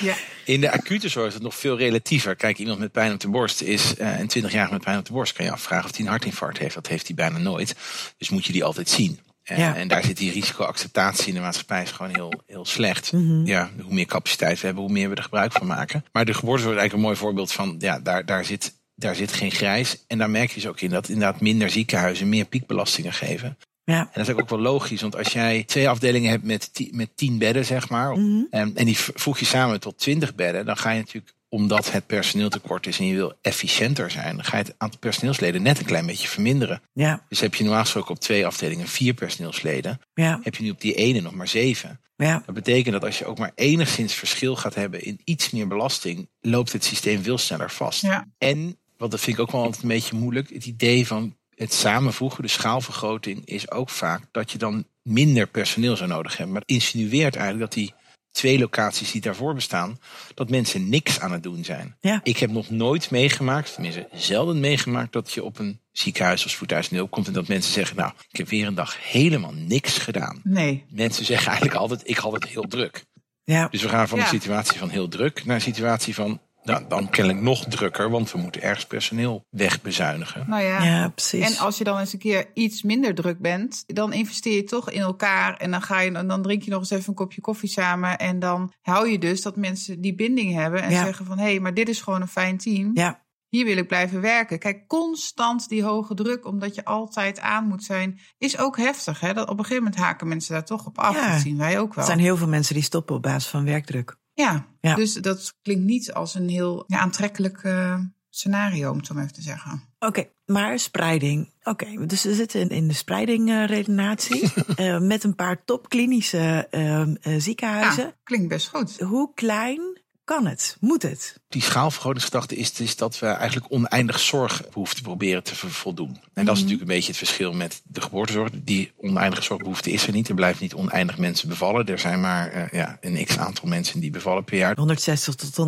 [0.02, 0.16] Ja.
[0.46, 2.36] In de acute zorg is het nog veel relatiever.
[2.36, 5.14] Kijk, iemand met pijn op de borst is eh, een 20-jarige met pijn op de
[5.14, 5.34] borst.
[5.34, 6.74] Kan je afvragen of hij een hartinfarct heeft.
[6.74, 7.76] Dat heeft hij bijna nooit.
[8.18, 9.20] Dus moet je die altijd zien.
[9.44, 9.76] Eh, Ja.
[9.76, 13.12] En daar zit die risicoacceptatie in de maatschappij is gewoon heel, heel slecht.
[13.12, 13.46] Mhm.
[13.46, 16.06] Ja, hoe meer capaciteit we hebben, hoe meer we er gebruik van maken.
[16.12, 19.34] Maar de geboortezorg is eigenlijk een mooi voorbeeld van, ja, daar, daar, zit, daar zit
[19.34, 20.04] geen grijs.
[20.08, 23.58] En daar merk je dus ook in dat inderdaad minder ziekenhuizen meer piekbelastingen geven.
[23.94, 24.00] Ja.
[24.00, 27.10] En dat is ook wel logisch, want als jij twee afdelingen hebt met, ti- met
[27.16, 28.42] tien bedden, zeg maar, Mhm.
[28.50, 32.08] en, en die voeg je samen tot twintig bedden, dan ga je natuurlijk, omdat het
[32.08, 35.80] personeel tekort is en je wil efficiënter zijn, dan ga je het aantal personeelsleden net
[35.80, 36.82] een klein beetje verminderen.
[36.94, 40.70] Ja, Dus heb je normaal gesproken op twee afdelingen vier personeelsleden, ja, heb je nu
[40.70, 42.00] op die ene nog maar zeven.
[42.16, 42.44] ja.
[42.46, 46.30] Dat betekent dat als je ook maar enigszins verschil gaat hebben in iets meer belasting,
[46.42, 48.02] loopt het systeem veel sneller vast.
[48.02, 48.26] Ja.
[48.38, 51.74] En, wat dat vind ik ook wel altijd een beetje moeilijk, het idee van het
[51.74, 56.52] samenvoegen, de schaalvergroting, is ook vaak dat je dan minder personeel zou nodig hebben.
[56.52, 57.94] Maar het insinueert eigenlijk dat die
[58.32, 60.00] twee locaties die daarvoor bestaan,
[60.34, 61.96] dat mensen niks aan het doen zijn.
[62.00, 62.20] Ja.
[62.24, 66.90] Ik heb nog nooit meegemaakt, tenminste zelden meegemaakt, dat je op een ziekenhuis of spoedhuis
[66.90, 70.42] nul komt en dat mensen zeggen, nou, ik heb weer een dag helemaal niks gedaan.
[70.44, 70.86] Nee.
[70.90, 73.06] Mensen zeggen eigenlijk altijd, ik had het heel druk.
[73.44, 73.68] ja.
[73.68, 74.24] Dus we gaan van Ja.
[74.24, 78.32] een situatie van heel druk naar een situatie van, nou, dan kennelijk nog drukker, want
[78.32, 80.46] we moeten ergens personeel wegbezuinigen.
[80.50, 80.84] Nou ja.
[80.84, 81.52] Ja, precies.
[81.56, 84.90] En als je dan eens een keer iets minder druk bent, dan investeer je toch
[84.92, 85.58] in elkaar.
[85.58, 88.18] En dan, ga je, en dan drink je nog eens even een kopje koffie samen.
[88.18, 91.04] En dan hou je dus dat mensen die binding hebben en Ja.
[91.04, 92.92] zeggen van hé, hey, maar dit is gewoon een fijn team.
[92.94, 94.60] Ja, Hier wil ik blijven werken.
[94.60, 99.20] Kijk, constant die hoge druk, omdat je altijd aan moet zijn, is ook heftig.
[99.20, 99.34] Hè?
[99.34, 101.16] Dat op een gegeven moment haken mensen daar toch op af.
[101.16, 101.32] Ja.
[101.32, 102.04] Dat zien wij ook wel.
[102.04, 104.18] er zijn heel veel mensen die stoppen op basis van werkdruk.
[104.44, 104.68] Ja.
[104.82, 104.96] Ja.
[104.96, 109.24] dus dat klinkt niet als een heel ja, aantrekkelijk eh, scenario, om het zo maar
[109.24, 109.82] even te zeggen.
[110.00, 111.54] Oké, maar spreiding.
[111.64, 118.04] Oké, dus we zitten in- de spreidingredenatie eh met een paar topklinische eh, ziekenhuizen.
[118.06, 119.00] Ja, klinkt best goed.
[119.00, 120.78] Hoe klein kan het?
[120.80, 121.40] Moet het?
[121.50, 126.20] Die schaalvergrotingsgedachte is, is dat we eigenlijk oneindig zorgbehoefte proberen te voldoen.
[126.34, 128.50] En dat is natuurlijk een beetje het verschil met de geboortezorg.
[128.54, 130.30] Die oneindige zorgbehoefte is er niet.
[130.30, 131.86] Er blijven niet oneindig mensen bevallen.
[131.86, 134.76] Er zijn maar eh, ja, een x aantal mensen die bevallen per jaar.
[134.76, 135.68] 160 tot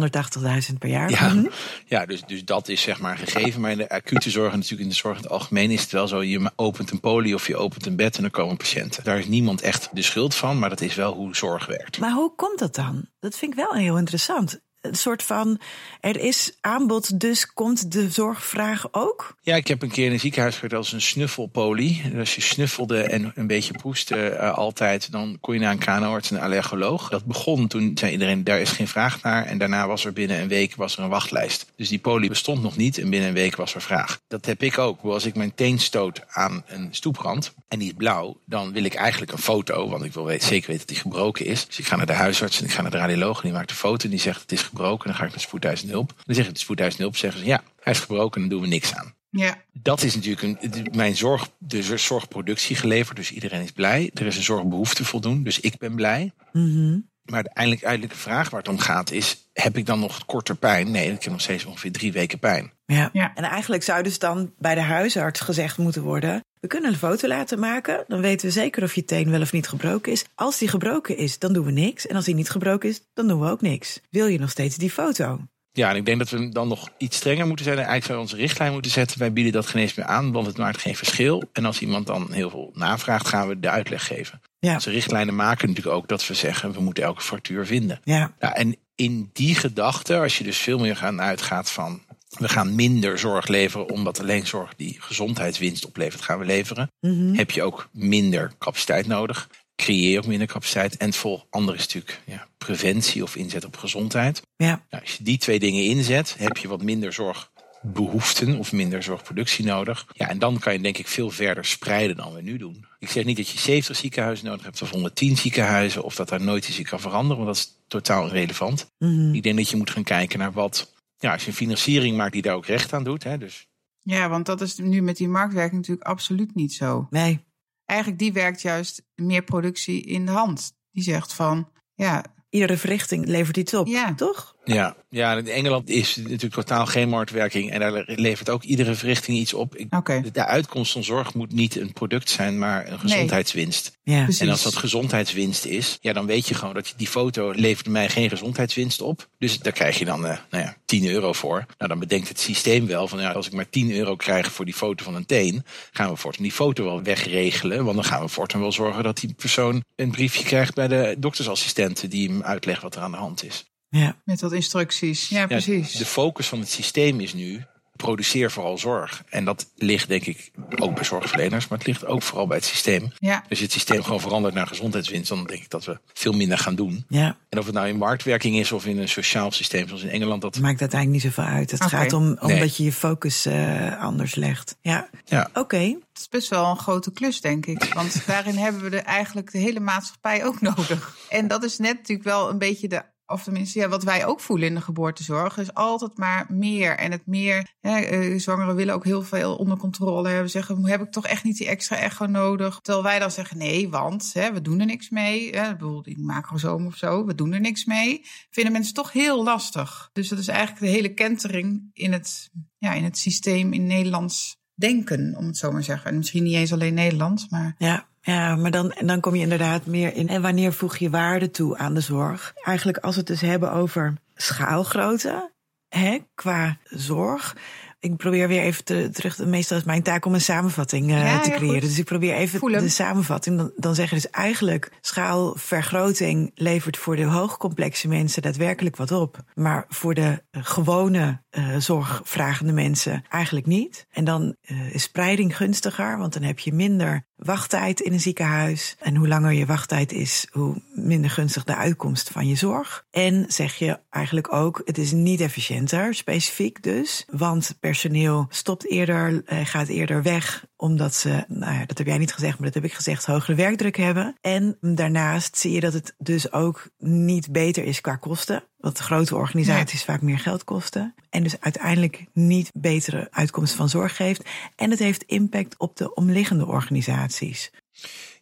[0.72, 1.10] 180.000 per jaar.
[1.10, 1.46] Ja, Mhm.
[1.86, 3.62] ja dus, dus dat is zeg maar gegeven.
[3.62, 5.92] Maar in de acute zorg en natuurlijk in de zorg in het algemeen is het
[5.92, 6.24] wel zo.
[6.24, 9.04] Je opent een poli of je opent een bed en er komen patiënten.
[9.04, 12.00] Daar is niemand echt de schuld van, maar dat is wel hoe zorg werkt.
[12.00, 13.06] Maar hoe komt dat dan?
[13.20, 14.60] Dat vind ik wel heel interessant.
[14.82, 15.60] Een soort van,
[16.02, 19.36] er is aanbod, dus komt de zorgvraag ook?
[19.42, 22.02] Ja, ik heb een keer in een ziekenhuis gewerkt als een snuffelpolie.
[22.04, 25.78] En als je snuffelde en een beetje proestte eh, altijd, dan kon je naar een
[25.78, 27.10] KNO-arts en een allergoloog.
[27.10, 29.46] Dat begon toen zei iedereen, daar is geen vraag naar.
[29.46, 31.66] En daarna was er binnen een week was er een wachtlijst.
[31.76, 34.22] Dus die polie bestond nog niet en binnen een week was er vraag.
[34.28, 35.04] Dat heb ik ook.
[35.04, 38.94] Als ik mijn teen stoot aan een stoeprand en die is blauw, dan wil ik
[38.94, 39.90] eigenlijk een foto.
[39.90, 41.66] Want ik wil weten, zeker weten dat die gebroken is.
[41.66, 43.70] Dus ik ga naar de huisarts en ik ga naar de radioloog en die maakt
[43.70, 45.08] een foto en die zegt het is gebroken.
[45.08, 46.14] Dan ga ik naar spoedhuisende hulp.
[46.26, 48.68] Dan zeg ik de spoedhuisende hulp, zeggen ze ja, hij is gebroken en dan doen
[48.68, 49.14] we niks aan.
[49.32, 53.18] Ja, Dat is natuurlijk een, mijn zorg, de zorgproductie geleverd.
[53.18, 54.12] Dus iedereen is blij.
[54.14, 55.44] Er is een zorgbehoefte voldoen.
[55.44, 56.32] Dus ik ben blij.
[56.52, 57.00] Mhm.
[57.24, 59.50] Maar de eindelijk, eindelijke vraag waar het om gaat is...
[59.54, 60.92] heb ik dan nog korter pijn?
[60.92, 62.72] Nee, ik heb nog steeds ongeveer drie weken pijn.
[62.94, 63.10] Ja.
[63.14, 63.32] Ja.
[63.36, 67.28] En eigenlijk zou dus dan bij de huisarts gezegd moeten worden: We kunnen een foto
[67.28, 68.04] laten maken.
[68.08, 70.26] Dan weten we zeker of je teen wel of niet gebroken is.
[70.36, 72.08] Als die gebroken is, dan doen we niks.
[72.08, 74.00] En als die niet gebroken is, dan doen we ook niks.
[74.10, 75.40] Wil je nog steeds die foto?
[75.72, 77.78] Ja, en ik denk dat we dan nog iets strenger moeten zijn.
[77.78, 79.20] Eigenlijk zou onze richtlijn moeten zetten.
[79.20, 81.44] Wij bieden dat geen eens meer aan, want het maakt geen verschil.
[81.54, 84.42] En als iemand dan heel veel navraagt, gaan we de uitleg geven.
[84.60, 84.74] Ja.
[84.74, 88.00] Onze richtlijnen maken natuurlijk ook dat we zeggen, we moeten elke factuur vinden.
[88.04, 92.02] Ja, Ja, en in die gedachte, als je dus veel meer gaan uitgaat van
[92.38, 96.92] we gaan minder zorg leveren, omdat alleen zorg die gezondheidswinst oplevert, gaan we leveren.
[97.00, 97.34] Mhm.
[97.34, 99.50] Heb je ook minder capaciteit nodig.
[99.76, 100.98] Creëer ook minder capaciteit.
[100.98, 104.42] En het vol andere is natuurlijk ja, preventie of inzet op gezondheid.
[104.56, 109.04] ja, Nou, als je die twee dingen inzet, heb je wat minder zorgbehoeften of minder
[109.04, 110.06] zorgproductie nodig.
[110.14, 112.86] Ja, en dan kan je denk ik veel verder spreiden dan we nu doen.
[113.00, 116.42] Ik zeg niet dat je 70 ziekenhuizen nodig hebt of 110 ziekenhuizen of dat daar
[116.42, 118.86] nooit iets in kan veranderen, want dat is totaal irrelevant.
[118.98, 119.34] Mhm.
[119.34, 122.34] Ik denk dat je moet gaan kijken naar wat, ja, als je een financiering maakt
[122.34, 123.24] die daar ook recht aan doet.
[123.24, 123.68] Hè, dus
[124.02, 127.08] Ja, want dat is nu met die marktwerking natuurlijk absoluut niet zo.
[127.10, 127.48] nee.
[127.86, 130.74] Eigenlijk die werkt juist meer productie in de hand.
[130.92, 134.14] Die zegt van, ja, Iedere verrichting levert iets op, Ja.
[134.16, 134.56] toch?
[134.74, 139.38] Ja, ja, in Engeland is natuurlijk totaal geen marktwerking en daar levert ook iedere verrichting
[139.38, 139.86] iets op.
[139.90, 143.98] Oké, de uitkomst van zorg moet niet een product zijn, maar een gezondheidswinst.
[144.04, 144.24] Ja.
[144.24, 144.42] precies.
[144.42, 147.88] En als dat gezondheidswinst is, ja, dan weet je gewoon dat je die foto levert
[147.88, 149.28] mij geen gezondheidswinst op.
[149.38, 151.66] Dus daar krijg je dan eh, nou ja, 10 euro voor.
[151.78, 154.66] Nou, dan bedenkt het systeem wel van ja, als ik maar 10 euro krijg voor
[154.66, 157.84] die foto van een teen, gaan we voortaan die foto wel wegregelen.
[157.84, 161.16] Want dan gaan we voortaan wel zorgen dat die persoon een briefje krijgt bij de
[161.18, 163.66] doktersassistenten die hem uitlegt wat er aan de hand is.
[163.90, 164.16] Ja.
[164.26, 165.30] Met wat instructies.
[165.30, 165.92] Ja, Ja, precies.
[165.92, 167.64] de focus van het systeem is nu
[167.96, 169.24] produceer vooral zorg.
[169.30, 172.66] En dat ligt denk ik ook bij zorgverleners, maar het ligt ook vooral bij het
[172.66, 173.12] systeem.
[173.18, 176.32] Ja, Als je het systeem gewoon verandert naar gezondheidswinst, dan denk ik dat we veel
[176.34, 177.06] minder gaan doen.
[177.10, 177.38] ja.
[177.50, 180.42] En of het nou in marktwerking is of in een sociaal systeem zoals in Engeland,
[180.42, 180.60] dat.
[180.60, 181.72] Maakt uiteindelijk niet zoveel uit.
[181.72, 182.72] Het gaat om omdat Nee.
[182.76, 184.76] je je focus eh, anders legt.
[184.82, 185.78] Ja, Ja, oké.
[185.78, 187.84] het is best wel een grote klus, denk ik.
[187.94, 191.18] Want daarin hebben we de, eigenlijk de hele maatschappij ook nodig.
[191.30, 193.04] En dat is net natuurlijk wel een beetje de.
[193.30, 196.98] Of tenminste, ja, wat wij ook voelen in de geboortezorg, is altijd maar meer.
[196.98, 200.50] En het meer, hè, eh, zwangeren willen ook heel veel onder controle hebben.
[200.50, 202.80] Zeggen, heb ik toch echt niet die extra echo nodig?
[202.82, 205.50] Terwijl wij dan zeggen, nee, want hè, we doen er niks mee.
[205.50, 208.22] Hè, bijvoorbeeld die macrosoom of zo, we doen er niks mee.
[208.50, 210.10] Vinden mensen toch heel lastig.
[210.14, 214.58] Dus dat is eigenlijk de hele kentering in het, ja, in het systeem in Nederlands
[214.74, 216.12] denken, om het zo maar te zeggen.
[216.12, 219.86] En misschien niet eens alleen Nederlands, maar Ja, ja, maar dan, dan kom je inderdaad
[219.86, 220.28] meer in.
[220.28, 222.54] En wanneer voeg je waarde toe aan de zorg?
[222.64, 225.52] Eigenlijk als we het dus hebben over schaalgrootte,
[225.90, 227.56] hè, qua zorg.
[228.02, 229.38] Ik probeer weer even te, terug.
[229.38, 231.82] Meestal is mijn taak om een samenvatting eh, Ja, te creëren.
[231.82, 233.58] Dus ik probeer even de samenvatting.
[233.58, 239.38] Dan, dan zeg je dus eigenlijk: schaalvergroting levert voor de hoogcomplexe mensen daadwerkelijk wat op.
[239.56, 244.06] Maar voor de gewone eh, zorgvragende mensen eigenlijk niet.
[244.12, 248.96] En dan eh, is spreiding gunstiger, want dan heb je minder wachttijd in een ziekenhuis.
[249.00, 253.06] En hoe langer je wachttijd is, hoe minder gunstig de uitkomst van je zorg.
[253.12, 257.26] En zeg je eigenlijk ook, het is niet efficiënter, specifiek dus.
[257.30, 262.18] Want personeel stopt eerder, eh, gaat eerder weg, omdat ze, nou ja, dat heb jij
[262.18, 264.36] niet gezegd, maar dat heb ik gezegd, hogere werkdruk hebben.
[264.42, 268.64] En daarnaast zie je dat het dus ook niet beter is qua kosten.
[268.80, 271.16] Want grote organisaties vaak meer geld kosten.
[271.30, 274.42] En dus uiteindelijk niet betere uitkomst van zorg geeft.
[274.76, 277.72] En het heeft impact op de omliggende organisaties.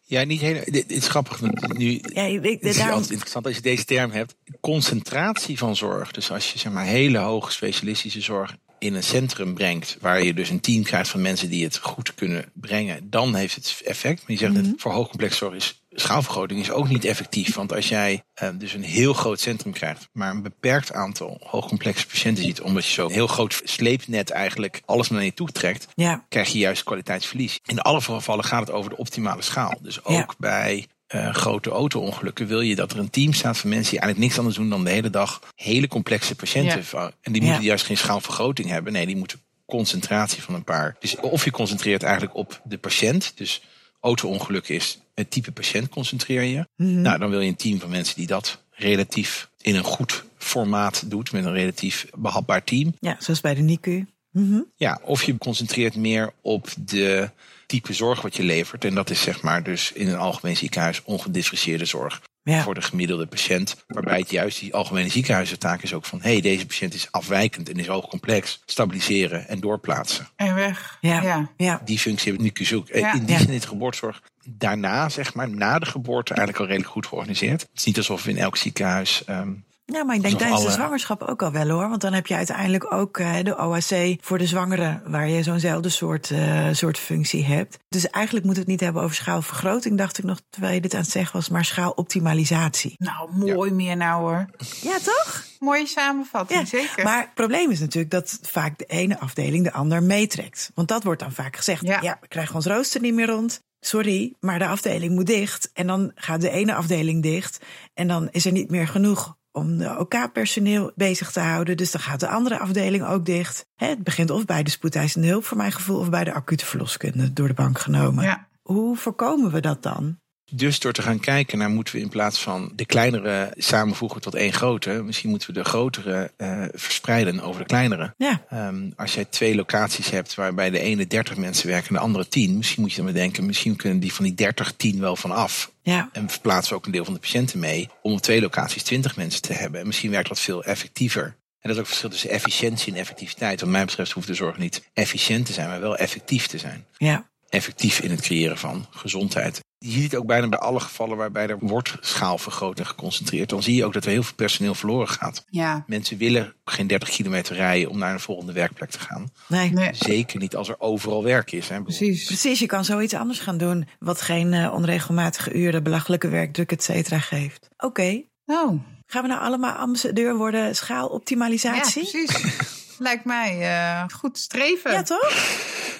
[0.04, 0.62] ja niet hele.
[0.70, 1.40] Dit, is grappig.
[1.76, 4.34] Nu, Ja, ik, het is daarom- altijd interessant als je deze term hebt.
[4.60, 6.10] Concentratie van zorg.
[6.10, 10.34] Dus als je zeg maar hele hoge specialistische zorg in een centrum brengt, waar je
[10.34, 14.18] dus een team krijgt van mensen die het goed kunnen brengen, dan heeft het effect.
[14.20, 17.54] Maar je zegt het voor hoogcomplex zorg is schaalvergroting is ook niet effectief.
[17.54, 22.06] Want als jij eh, dus een heel groot centrum krijgt, maar een beperkt aantal hoogcomplexe
[22.06, 26.24] patiënten ziet, omdat je zo'n heel groot sleepnet eigenlijk alles naar je toe trekt, ja,
[26.28, 27.60] krijg je juist kwaliteitsverlies.
[27.66, 29.78] In alle gevallen gaat het over de optimale schaal.
[29.82, 30.34] Dus ook Ja.
[30.38, 34.28] bij eh, grote auto-ongelukken wil je dat er een team staat van mensen die eigenlijk
[34.28, 36.84] niks anders doen dan de hele dag hele complexe patiënten.
[36.92, 37.10] Ja.
[37.20, 38.92] En die moeten juist geen schaalvergroting hebben.
[38.92, 40.96] Nee, die moeten concentratie van een paar.
[40.98, 43.32] Dus of je concentreert eigenlijk op de patiënt.
[43.36, 43.62] Dus
[44.00, 46.68] auto-ongeluk is het type patiënt concentreer je.
[46.76, 47.00] Mhm.
[47.00, 51.10] Nou, dan wil je een team van mensen die dat relatief in een goed formaat
[51.10, 51.32] doet.
[51.32, 52.94] Met een relatief behapbaar team.
[53.00, 54.06] ja, zoals bij de NICU.
[54.30, 54.60] Mhm.
[54.76, 57.30] Ja, of je concentreert meer op de
[57.66, 58.84] type zorg wat je levert.
[58.84, 62.62] En dat is zeg maar dus in een algemeen ziekenhuis ongedifferentieerde zorg Ja.
[62.62, 63.84] voor de gemiddelde patiënt.
[63.86, 66.20] Waarbij het juist die algemene ziekenhuizentaak is ook van...
[66.22, 68.62] hé, hey, deze patiënt is afwijkend en is hoogcomplex.
[68.66, 70.28] Stabiliseren en doorplaatsen.
[70.36, 70.98] en weg.
[71.00, 71.22] Ja.
[71.22, 71.50] ja.
[71.56, 71.80] Ja.
[71.84, 72.88] Die functie hebben we nu zoek.
[72.88, 73.12] Eh, Ja.
[73.14, 73.40] In die Ja.
[73.42, 77.60] zin is de geboortezorg daarna, zeg maar, na de geboorte eigenlijk al redelijk goed georganiseerd.
[77.60, 79.24] Het is niet alsof we in elk ziekenhuis...
[79.24, 79.52] ehm,
[79.92, 81.88] Ja, maar ik denk tijdens de zwangerschap ook al wel hoor.
[81.88, 85.88] Want dan heb je uiteindelijk ook eh, de OAC voor de zwangere, waar je zo'nzelfde
[85.88, 87.78] soort, eh, soort functie hebt.
[87.88, 90.94] Dus eigenlijk moeten we het niet hebben over schaalvergroting, dacht ik nog terwijl je dit
[90.94, 92.94] aan het zeggen was, maar schaaloptimalisatie.
[92.96, 94.46] Nou, mooi meer nou hoor.
[94.80, 95.44] Ja, toch?
[95.58, 97.04] Mooie samenvatting, Ja, zeker.
[97.04, 100.70] Maar het probleem is natuurlijk dat vaak de ene afdeling de ander meetrekt.
[100.74, 101.86] Want dat wordt dan vaak gezegd.
[101.86, 101.98] Ja.
[102.00, 103.60] Ja, we krijgen ons rooster niet meer rond.
[103.80, 105.70] Sorry, maar de afdeling moet dicht.
[105.72, 107.58] En dan gaat de ene afdeling dicht.
[107.94, 111.76] En dan is er niet meer genoeg om de OK-personeel bezig te houden.
[111.76, 113.66] Dus dan gaat de andere afdeling ook dicht.
[113.74, 117.32] Het begint of bij de spoedeisende hulp, voor mijn gevoel, of bij de acute verloskunde
[117.32, 118.24] door de bank genomen.
[118.24, 118.46] ja.
[118.62, 120.18] Hoe voorkomen we dat dan?
[120.50, 124.34] Dus door te gaan kijken naar moeten we in plaats van de kleinere samenvoegen tot
[124.34, 128.14] één grote, misschien moeten we de grotere eh, verspreiden over de kleinere.
[128.16, 132.00] Ja, Ehm, als jij twee locaties hebt waarbij de ene 30 mensen werken en de
[132.00, 135.16] andere 10, misschien moet je dan bedenken, misschien kunnen die van die 30 10 wel
[135.16, 135.72] vanaf.
[135.82, 138.82] ja, En verplaatsen we ook een deel van de patiënten mee om op twee locaties
[138.82, 139.80] 20 mensen te hebben.
[139.80, 141.22] En misschien werkt dat veel effectiever.
[141.24, 143.60] En dat is ook verschil tussen efficiëntie en effectiviteit.
[143.60, 146.84] Wat mij betreft hoeft de zorg niet efficiënt te zijn, maar wel effectief te zijn.
[146.96, 149.60] ja, Effectief in het creëren van gezondheid.
[149.80, 153.48] Je ziet het ook bijna bij alle gevallen waarbij er wordt schaalvergroting geconcentreerd.
[153.48, 155.44] Dan zie je ook dat er heel veel personeel verloren gaat.
[155.50, 155.84] ja.
[155.86, 159.30] Mensen willen geen 30 kilometer rijden om naar een volgende werkplek te gaan.
[159.48, 159.72] nee.
[159.72, 161.68] Nee, Zeker niet als er overal werk is.
[161.68, 161.82] Hè.
[161.82, 162.24] precies.
[162.24, 163.88] Precies, je kan zoiets anders gaan doen.
[163.98, 167.68] Wat geen eh, onregelmatige uren, belachelijke werkdruk, et cetera geeft.
[167.78, 172.08] Oké, Nou, gaan we nou allemaal ambassadeur worden ja, schaaloptimalisatie?
[172.10, 172.76] precies.
[172.98, 174.92] Lijkt mij eh, goed streven.
[174.92, 175.32] Ja, toch?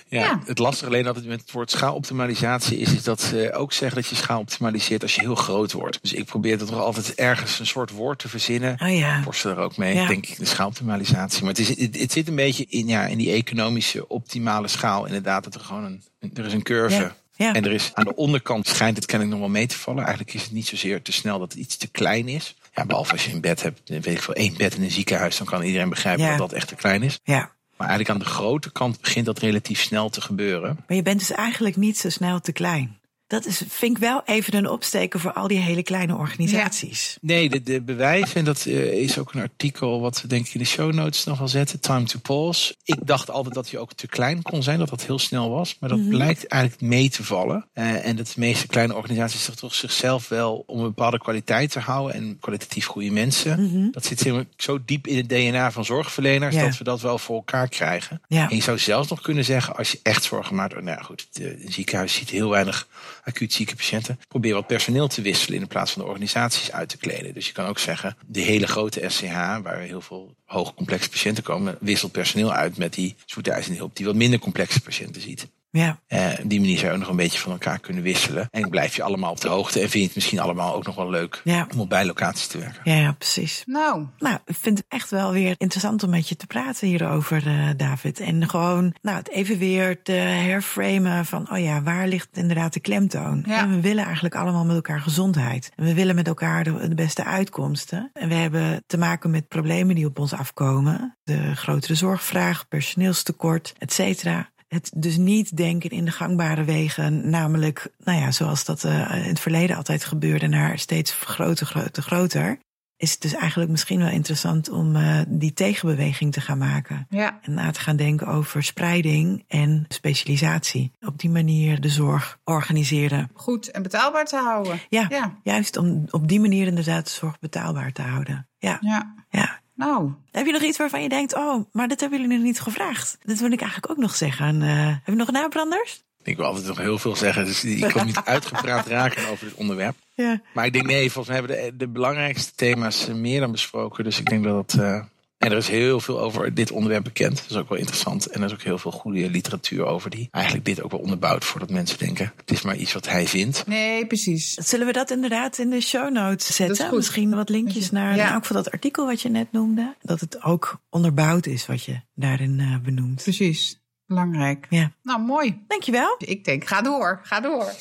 [0.09, 0.41] Ja, Ja.
[0.45, 4.11] Het lastige alleen altijd met het woord schaaloptimalisatie is, is dat ze ook zeggen dat
[4.11, 5.99] je schaal optimaliseert als je heel groot wordt.
[6.03, 8.77] Dus ik probeer er toch altijd ergens een soort woord te verzinnen.
[8.83, 9.23] Oh ja.
[9.23, 10.07] Worstel er ook mee, Ja.
[10.07, 11.41] denk ik, de schaaloptimalisatie.
[11.45, 15.07] Maar het, is, het, het zit een beetje in, ja, in die economische optimale schaal.
[15.07, 16.03] Inderdaad, dat er gewoon een,
[16.35, 16.97] er is een curve.
[16.97, 17.17] Ja.
[17.39, 17.55] Ja.
[17.55, 20.01] En er is aan de onderkant schijnt het kennelijk nog wel mee te vallen.
[20.05, 22.57] Eigenlijk is het niet zozeer te snel dat het iets te klein is.
[22.75, 25.37] Ja, behalve als je een bed hebt, weet ik veel, één bed in een ziekenhuis,
[25.37, 26.31] dan kan iedereen begrijpen Ja.
[26.31, 27.19] dat dat echt te klein is.
[27.23, 27.51] Ja.
[27.77, 30.79] Maar eigenlijk aan de grote kant begint dat relatief snel te gebeuren.
[30.87, 32.98] Maar je bent dus eigenlijk niet zo snel te klein.
[33.29, 37.19] Dat is, vind ik wel even een opsteken voor al die hele kleine organisaties.
[37.21, 40.55] Nee, de, de bewijs, en dat eh, is ook een artikel wat we denk ik
[40.55, 42.75] in de show notes nog wel zetten, Time to Pause.
[42.85, 45.77] Ik dacht altijd dat hij ook te klein kon zijn, dat dat heel snel was.
[45.81, 47.67] Maar dat blijkt eigenlijk mee te vallen.
[47.73, 51.71] Eh, en dat de meeste kleine organisaties zich toch zichzelf wel om een bepaalde kwaliteit
[51.71, 53.89] te houden en kwalitatief goede mensen.
[53.93, 56.65] Dat zit zo diep in het DNA van zorgverleners Ja.
[56.65, 58.21] dat we dat wel voor elkaar krijgen.
[58.29, 58.51] Ja.
[58.51, 61.27] En je zou zelfs nog kunnen zeggen, als je echt zorgen maakt, nou ja, goed,
[61.33, 62.87] het eh, een ziekenhuis ziet heel weinig
[63.29, 64.19] acuut zieke patiënten.
[64.29, 67.35] Probeer wat personeel te wisselen in plaats van de organisaties uit te kleden.
[67.35, 71.77] Dus je kan ook zeggen, de hele grote SCH, waar heel veel hoogcomplexe patiënten komen,
[71.81, 75.47] wisselt personeel uit met die spoedeisende hulp, die wat minder complexe patiënten ziet.
[75.71, 76.01] Ja.
[76.07, 78.49] Eh, op die manier zou je ook nog een beetje van elkaar kunnen wisselen.
[78.51, 80.95] En blijf je allemaal op de hoogte en vind je het misschien allemaal ook nog
[80.97, 81.67] wel leuk Ja.
[81.73, 82.81] om op bijlocaties te werken.
[82.85, 83.63] Ja, ja, precies.
[83.67, 87.47] Nou, Nou, ik vind het echt wel weer interessant om met je te praten hierover,
[87.47, 88.21] eh, David.
[88.21, 92.81] En gewoon nou, het even weer te herframen van, oh ja, waar ligt inderdaad de
[92.81, 93.45] klemtoon?
[93.47, 93.59] Ja.
[93.63, 95.71] En we willen eigenlijk allemaal met elkaar gezondheid.
[95.77, 98.11] En we willen met elkaar de, de beste uitkomsten.
[98.13, 101.17] En we hebben te maken met problemen die op ons afkomen.
[101.25, 104.51] De grotere zorgvraag, personeelstekort, et cetera.
[104.69, 109.29] Het dus niet denken in de gangbare wegen, namelijk, nou ja, zoals dat eh, in
[109.29, 112.59] het verleden altijd gebeurde, naar steeds groter, groter, groter
[112.97, 117.07] is het dus eigenlijk misschien wel interessant om eh, die tegenbeweging te gaan maken.
[117.11, 117.39] ja.
[117.43, 120.93] En na te gaan denken over spreiding en specialisatie.
[121.01, 123.31] Op die manier de zorg organiseren.
[123.35, 124.81] Goed en betaalbaar te houden.
[124.89, 125.39] Ja, Ja.
[125.43, 128.49] juist om op die manier inderdaad de zorg betaalbaar te houden.
[128.59, 129.15] Ja, Ja.
[129.31, 129.61] ja.
[129.79, 132.61] Nou, Heb je nog iets waarvan je denkt, oh, maar dat hebben jullie nog niet
[132.61, 133.19] gevraagd?
[133.23, 134.63] Dat wil ik eigenlijk ook nog zeggen.
[134.63, 136.03] Eh heb je nog nabranders?
[136.23, 139.55] Ik wil altijd nog heel veel zeggen, dus ik kan niet uitgepraat raken over dit
[139.55, 139.97] onderwerp.
[140.15, 140.41] Ja.
[140.55, 144.05] Maar ik denk nee, volgens mij hebben we de, de belangrijkste thema's meer dan besproken.
[144.05, 144.81] Dus ik denk dat het.
[144.83, 145.03] eh,
[145.39, 147.37] en er is heel veel over dit onderwerp bekend.
[147.37, 148.27] Dat is ook wel interessant.
[148.27, 151.45] En er is ook heel veel goede literatuur over die eigenlijk dit ook wel onderbouwt
[151.45, 152.33] voordat mensen denken.
[152.37, 153.67] Het is maar iets wat hij vindt.
[153.67, 154.55] nee, precies.
[154.55, 156.87] Zullen we dat inderdaad in de show notes zetten?
[156.89, 156.97] goed.
[156.97, 158.25] Misschien wat linkjes naar Ja.
[158.25, 159.97] nou, ook voor dat artikel wat je net noemde.
[160.03, 163.23] Dat het ook onderbouwd is wat je daarin eh, benoemt.
[163.23, 163.81] Precies.
[164.07, 164.67] Belangrijk.
[164.71, 164.93] Ja.
[165.03, 165.65] Nou, mooi.
[165.67, 166.15] Dankjewel.
[166.19, 167.65] Ik denk, ga door, ga door.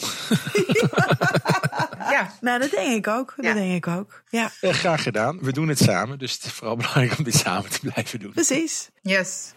[2.12, 3.34] ja, Nou, dat denk ik ook.
[3.36, 3.54] Dat Ja.
[3.54, 4.24] denk ik ook.
[4.30, 5.40] Ja, Eh, graag gedaan.
[5.42, 6.20] We doen het samen.
[6.20, 8.32] Dus het is vooral belangrijk om dit samen te blijven doen.
[8.32, 8.90] precies.
[9.02, 9.52] yes.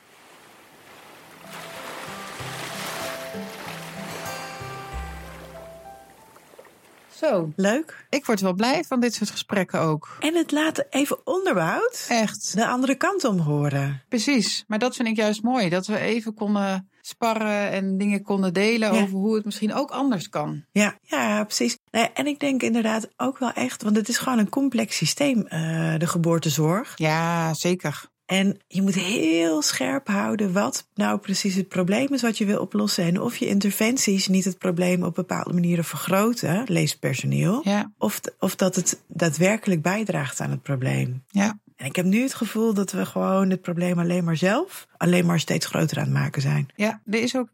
[7.16, 8.06] Zo, Leuk.
[8.10, 10.16] ik word wel blij van dit soort gesprekken ook.
[10.20, 12.54] En het laten even onderbouwd Echt.
[12.56, 14.02] de andere kant om horen.
[14.08, 15.68] Precies, maar dat vind ik juist mooi.
[15.68, 19.02] Dat we even konden sparren en dingen konden delen Ja.
[19.02, 20.64] over hoe het misschien ook anders kan.
[20.72, 21.78] Ja, ja, precies.
[21.90, 25.38] Nee, en ik denk inderdaad ook wel echt, want het is gewoon een complex systeem,
[25.38, 26.92] uh, de geboortezorg.
[26.96, 28.08] Ja, zeker.
[28.26, 32.60] En je moet heel scherp houden wat nou precies het probleem is wat je wil
[32.60, 33.04] oplossen.
[33.04, 37.60] En of je interventies niet het probleem op bepaalde manieren vergroten, lees personeel.
[37.64, 37.92] Ja.
[37.98, 41.24] Of, of dat het daadwerkelijk bijdraagt aan het probleem.
[41.28, 41.58] Ja.
[41.76, 45.26] En ik heb nu het gevoel dat we gewoon het probleem alleen maar zelf, alleen
[45.26, 46.68] maar steeds groter aan het maken zijn.
[46.76, 47.48] Ja, er is ook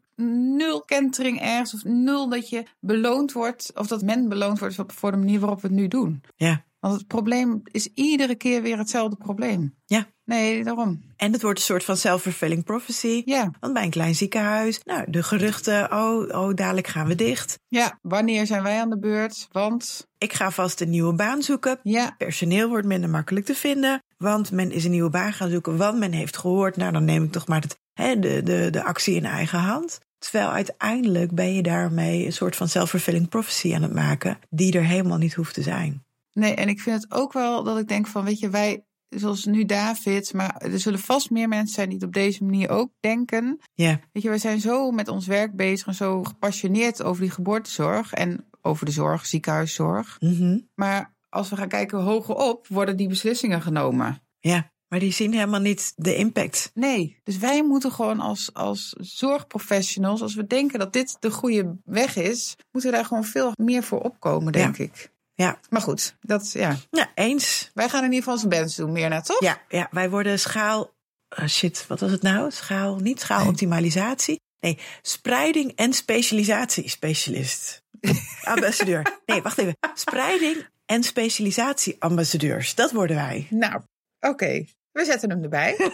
[0.55, 5.11] nul kentering ergens of nul dat je beloond wordt of dat men beloond wordt voor
[5.11, 6.23] de manier waarop we het nu doen.
[6.35, 6.65] Ja.
[6.79, 9.75] Want het probleem is iedere keer weer hetzelfde probleem.
[9.85, 10.07] Ja.
[10.23, 11.01] Nee, daarom.
[11.15, 13.21] En het wordt een soort van self-fulfilling prophecy.
[13.25, 13.51] Ja.
[13.59, 17.59] Want bij een klein ziekenhuis, nou, de geruchten, oh, oh, dadelijk gaan we dicht.
[17.67, 19.47] Ja, wanneer zijn wij aan de beurt?
[19.51, 20.07] Want.
[20.17, 21.79] Ik ga vast een nieuwe baan zoeken.
[21.83, 22.15] Ja.
[22.17, 24.03] Personeel wordt minder makkelijk te vinden.
[24.17, 25.77] Want men is een nieuwe baan gaan zoeken.
[25.77, 28.83] Want men heeft gehoord, nou, dan neem ik toch maar het, hè, de, de, de
[28.83, 29.99] actie in eigen hand.
[30.19, 34.83] Terwijl uiteindelijk ben je daarmee een soort van self-fulfilling prophecy aan het maken, die er
[34.83, 36.03] helemaal niet hoeft te zijn.
[36.33, 39.45] Nee, en ik vind het ook wel dat ik denk van, weet je, wij, zoals
[39.45, 42.91] nu David, maar er zullen vast meer mensen zijn die het op deze manier ook
[42.99, 43.59] denken.
[43.73, 43.99] Ja.
[44.11, 48.13] Weet je, wij zijn zo met ons werk bezig en zo gepassioneerd over die geboortezorg
[48.13, 50.17] en over de zorg, ziekenhuiszorg.
[50.19, 54.21] Mm Maar als we gaan kijken hoger op, worden die beslissingen genomen.
[54.39, 56.71] Ja, maar die zien helemaal niet de impact.
[56.73, 61.75] Nee, dus wij moeten gewoon als, als zorgprofessionals, als we denken dat dit de goede
[61.85, 64.83] weg is, moeten we daar gewoon veel meer voor opkomen, denk Ja.
[64.83, 65.11] ik.
[65.33, 65.59] Ja.
[65.69, 66.75] Maar goed, dat ja.
[66.91, 67.71] Ja, eens.
[67.73, 69.39] Wij gaan in ieder geval onze best doen, meer naar toch?
[69.41, 70.95] Ja, ja wij worden schaal.
[71.27, 72.51] eh, shit, wat was het nou?
[72.51, 74.39] Schaal, niet schaaloptimalisatie.
[74.59, 77.81] Nee, spreiding en specialisatie specialist.
[78.43, 79.19] Ambassadeur.
[79.25, 79.77] Nee, wacht even.
[79.93, 82.75] Spreiding en specialisatie ambassadeurs.
[82.75, 83.47] Dat worden wij.
[83.49, 83.81] Nou,
[84.19, 84.65] oké.
[84.97, 85.75] We zetten hem erbij.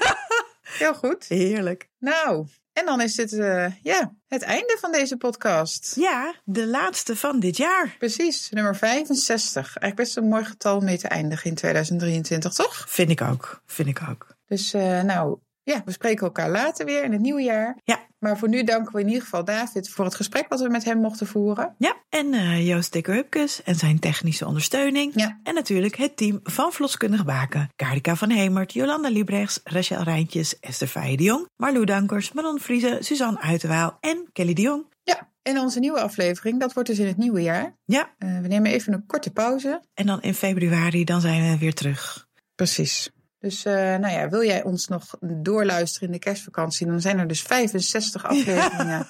[0.80, 1.26] Heel goed.
[1.28, 1.90] Heerlijk.
[2.00, 5.96] Nou, en dan is dit eh, ja, het einde van deze podcast.
[5.96, 7.96] Ja, de laatste van dit jaar.
[7.98, 9.56] Precies, nummer 65.
[9.56, 12.86] Eigenlijk best een mooi getal mee te eindigen in 2023, toch?
[12.90, 13.62] Vind ik ook.
[13.66, 14.28] Vind ik ook.
[14.48, 17.78] Dus eh, nou, ja, we spreken elkaar later weer in het nieuwe jaar.
[17.84, 18.00] Ja.
[18.20, 20.84] Maar voor nu danken we in ieder geval David voor het gesprek wat we met
[20.84, 21.76] hem mochten voeren.
[21.78, 25.12] Ja, en eh, Joost Dekker-Hupkes en zijn technische ondersteuning.
[25.16, 25.40] Ja.
[25.44, 27.70] En natuurlijk het team van Vloskundig Baken.
[27.76, 33.04] Karika van Hemert, Jolanda Liebrechts, Rachel Rijntjes, Esther Feijen de Jong, Marlou Dankers, Manon Vriezen,
[33.06, 34.86] Suzanne Uiterwaal en Kelly de Jong.
[35.04, 37.76] Ja, en onze nieuwe aflevering, dat wordt dus in het nieuwe jaar.
[37.86, 39.82] Ja, Eh, we nemen even een korte pauze.
[39.94, 42.28] en dan in februari dan zijn we weer terug.
[42.56, 43.10] Precies.
[43.44, 47.28] Dus uh, nou ja, wil jij ons nog doorluisteren in de kerstvakantie, dan zijn er
[47.28, 49.08] dus 65 afleveringen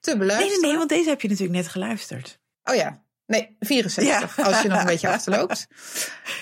[0.00, 0.38] te beluisteren.
[0.38, 2.38] Nee, nee, nee, want deze heb je natuurlijk net geluisterd.
[2.64, 4.44] Oh ja, nee, 64, Ja.
[4.44, 5.66] als je nog een beetje achterloopt.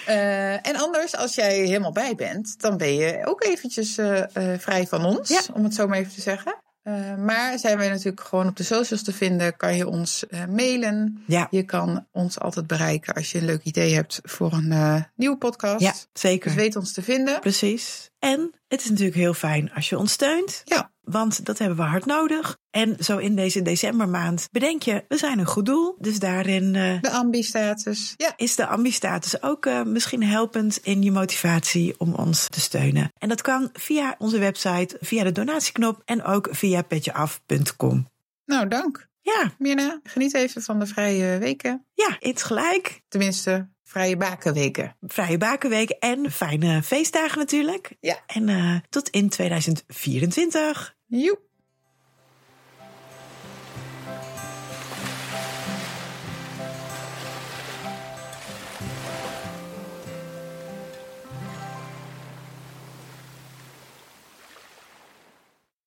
[0.09, 4.23] Uh, en anders, als jij helemaal bij bent, dan ben je ook eventjes uh,
[4.59, 5.41] vrij van ons, Ja.
[5.53, 6.63] om het zo maar even te zeggen.
[6.85, 10.45] Uh, maar zijn wij natuurlijk gewoon op de socials te vinden, kan je ons uh,
[10.45, 11.23] mailen.
[11.27, 11.47] Ja.
[11.51, 15.37] Je kan ons altijd bereiken als je een leuk idee hebt voor een uh, nieuwe
[15.37, 15.81] podcast.
[15.81, 16.51] Ja, zeker.
[16.51, 17.41] Dus weet ons te vinden.
[17.41, 18.11] Precies.
[18.19, 20.63] En het is natuurlijk heel fijn als je ons steunt.
[20.65, 20.93] Ja.
[21.01, 22.57] Want dat hebben we hard nodig.
[22.71, 25.97] En zo in deze decembermaand bedenk je, we zijn een goed doel.
[25.99, 28.15] Dus daarin uh, De ambi-status.
[28.17, 28.33] Ja.
[28.37, 33.13] is de ambi-status ook uh, misschien helpend in je motivatie om ons te steunen.
[33.19, 38.07] En dat kan via onze website, via de donatieknop en ook via petjeaf.com.
[38.45, 39.09] Nou, dank.
[39.21, 41.87] Ja, Mirna, geniet even van de vrije weken.
[41.95, 43.03] ja, iets gelijk.
[43.09, 44.97] Tenminste, vrije bakenweken.
[45.01, 47.97] Vrije bakenweek en fijne feestdagen natuurlijk.
[48.01, 48.19] Ja.
[48.27, 50.97] En uh, tot in 2024.
[51.07, 51.41] Joep.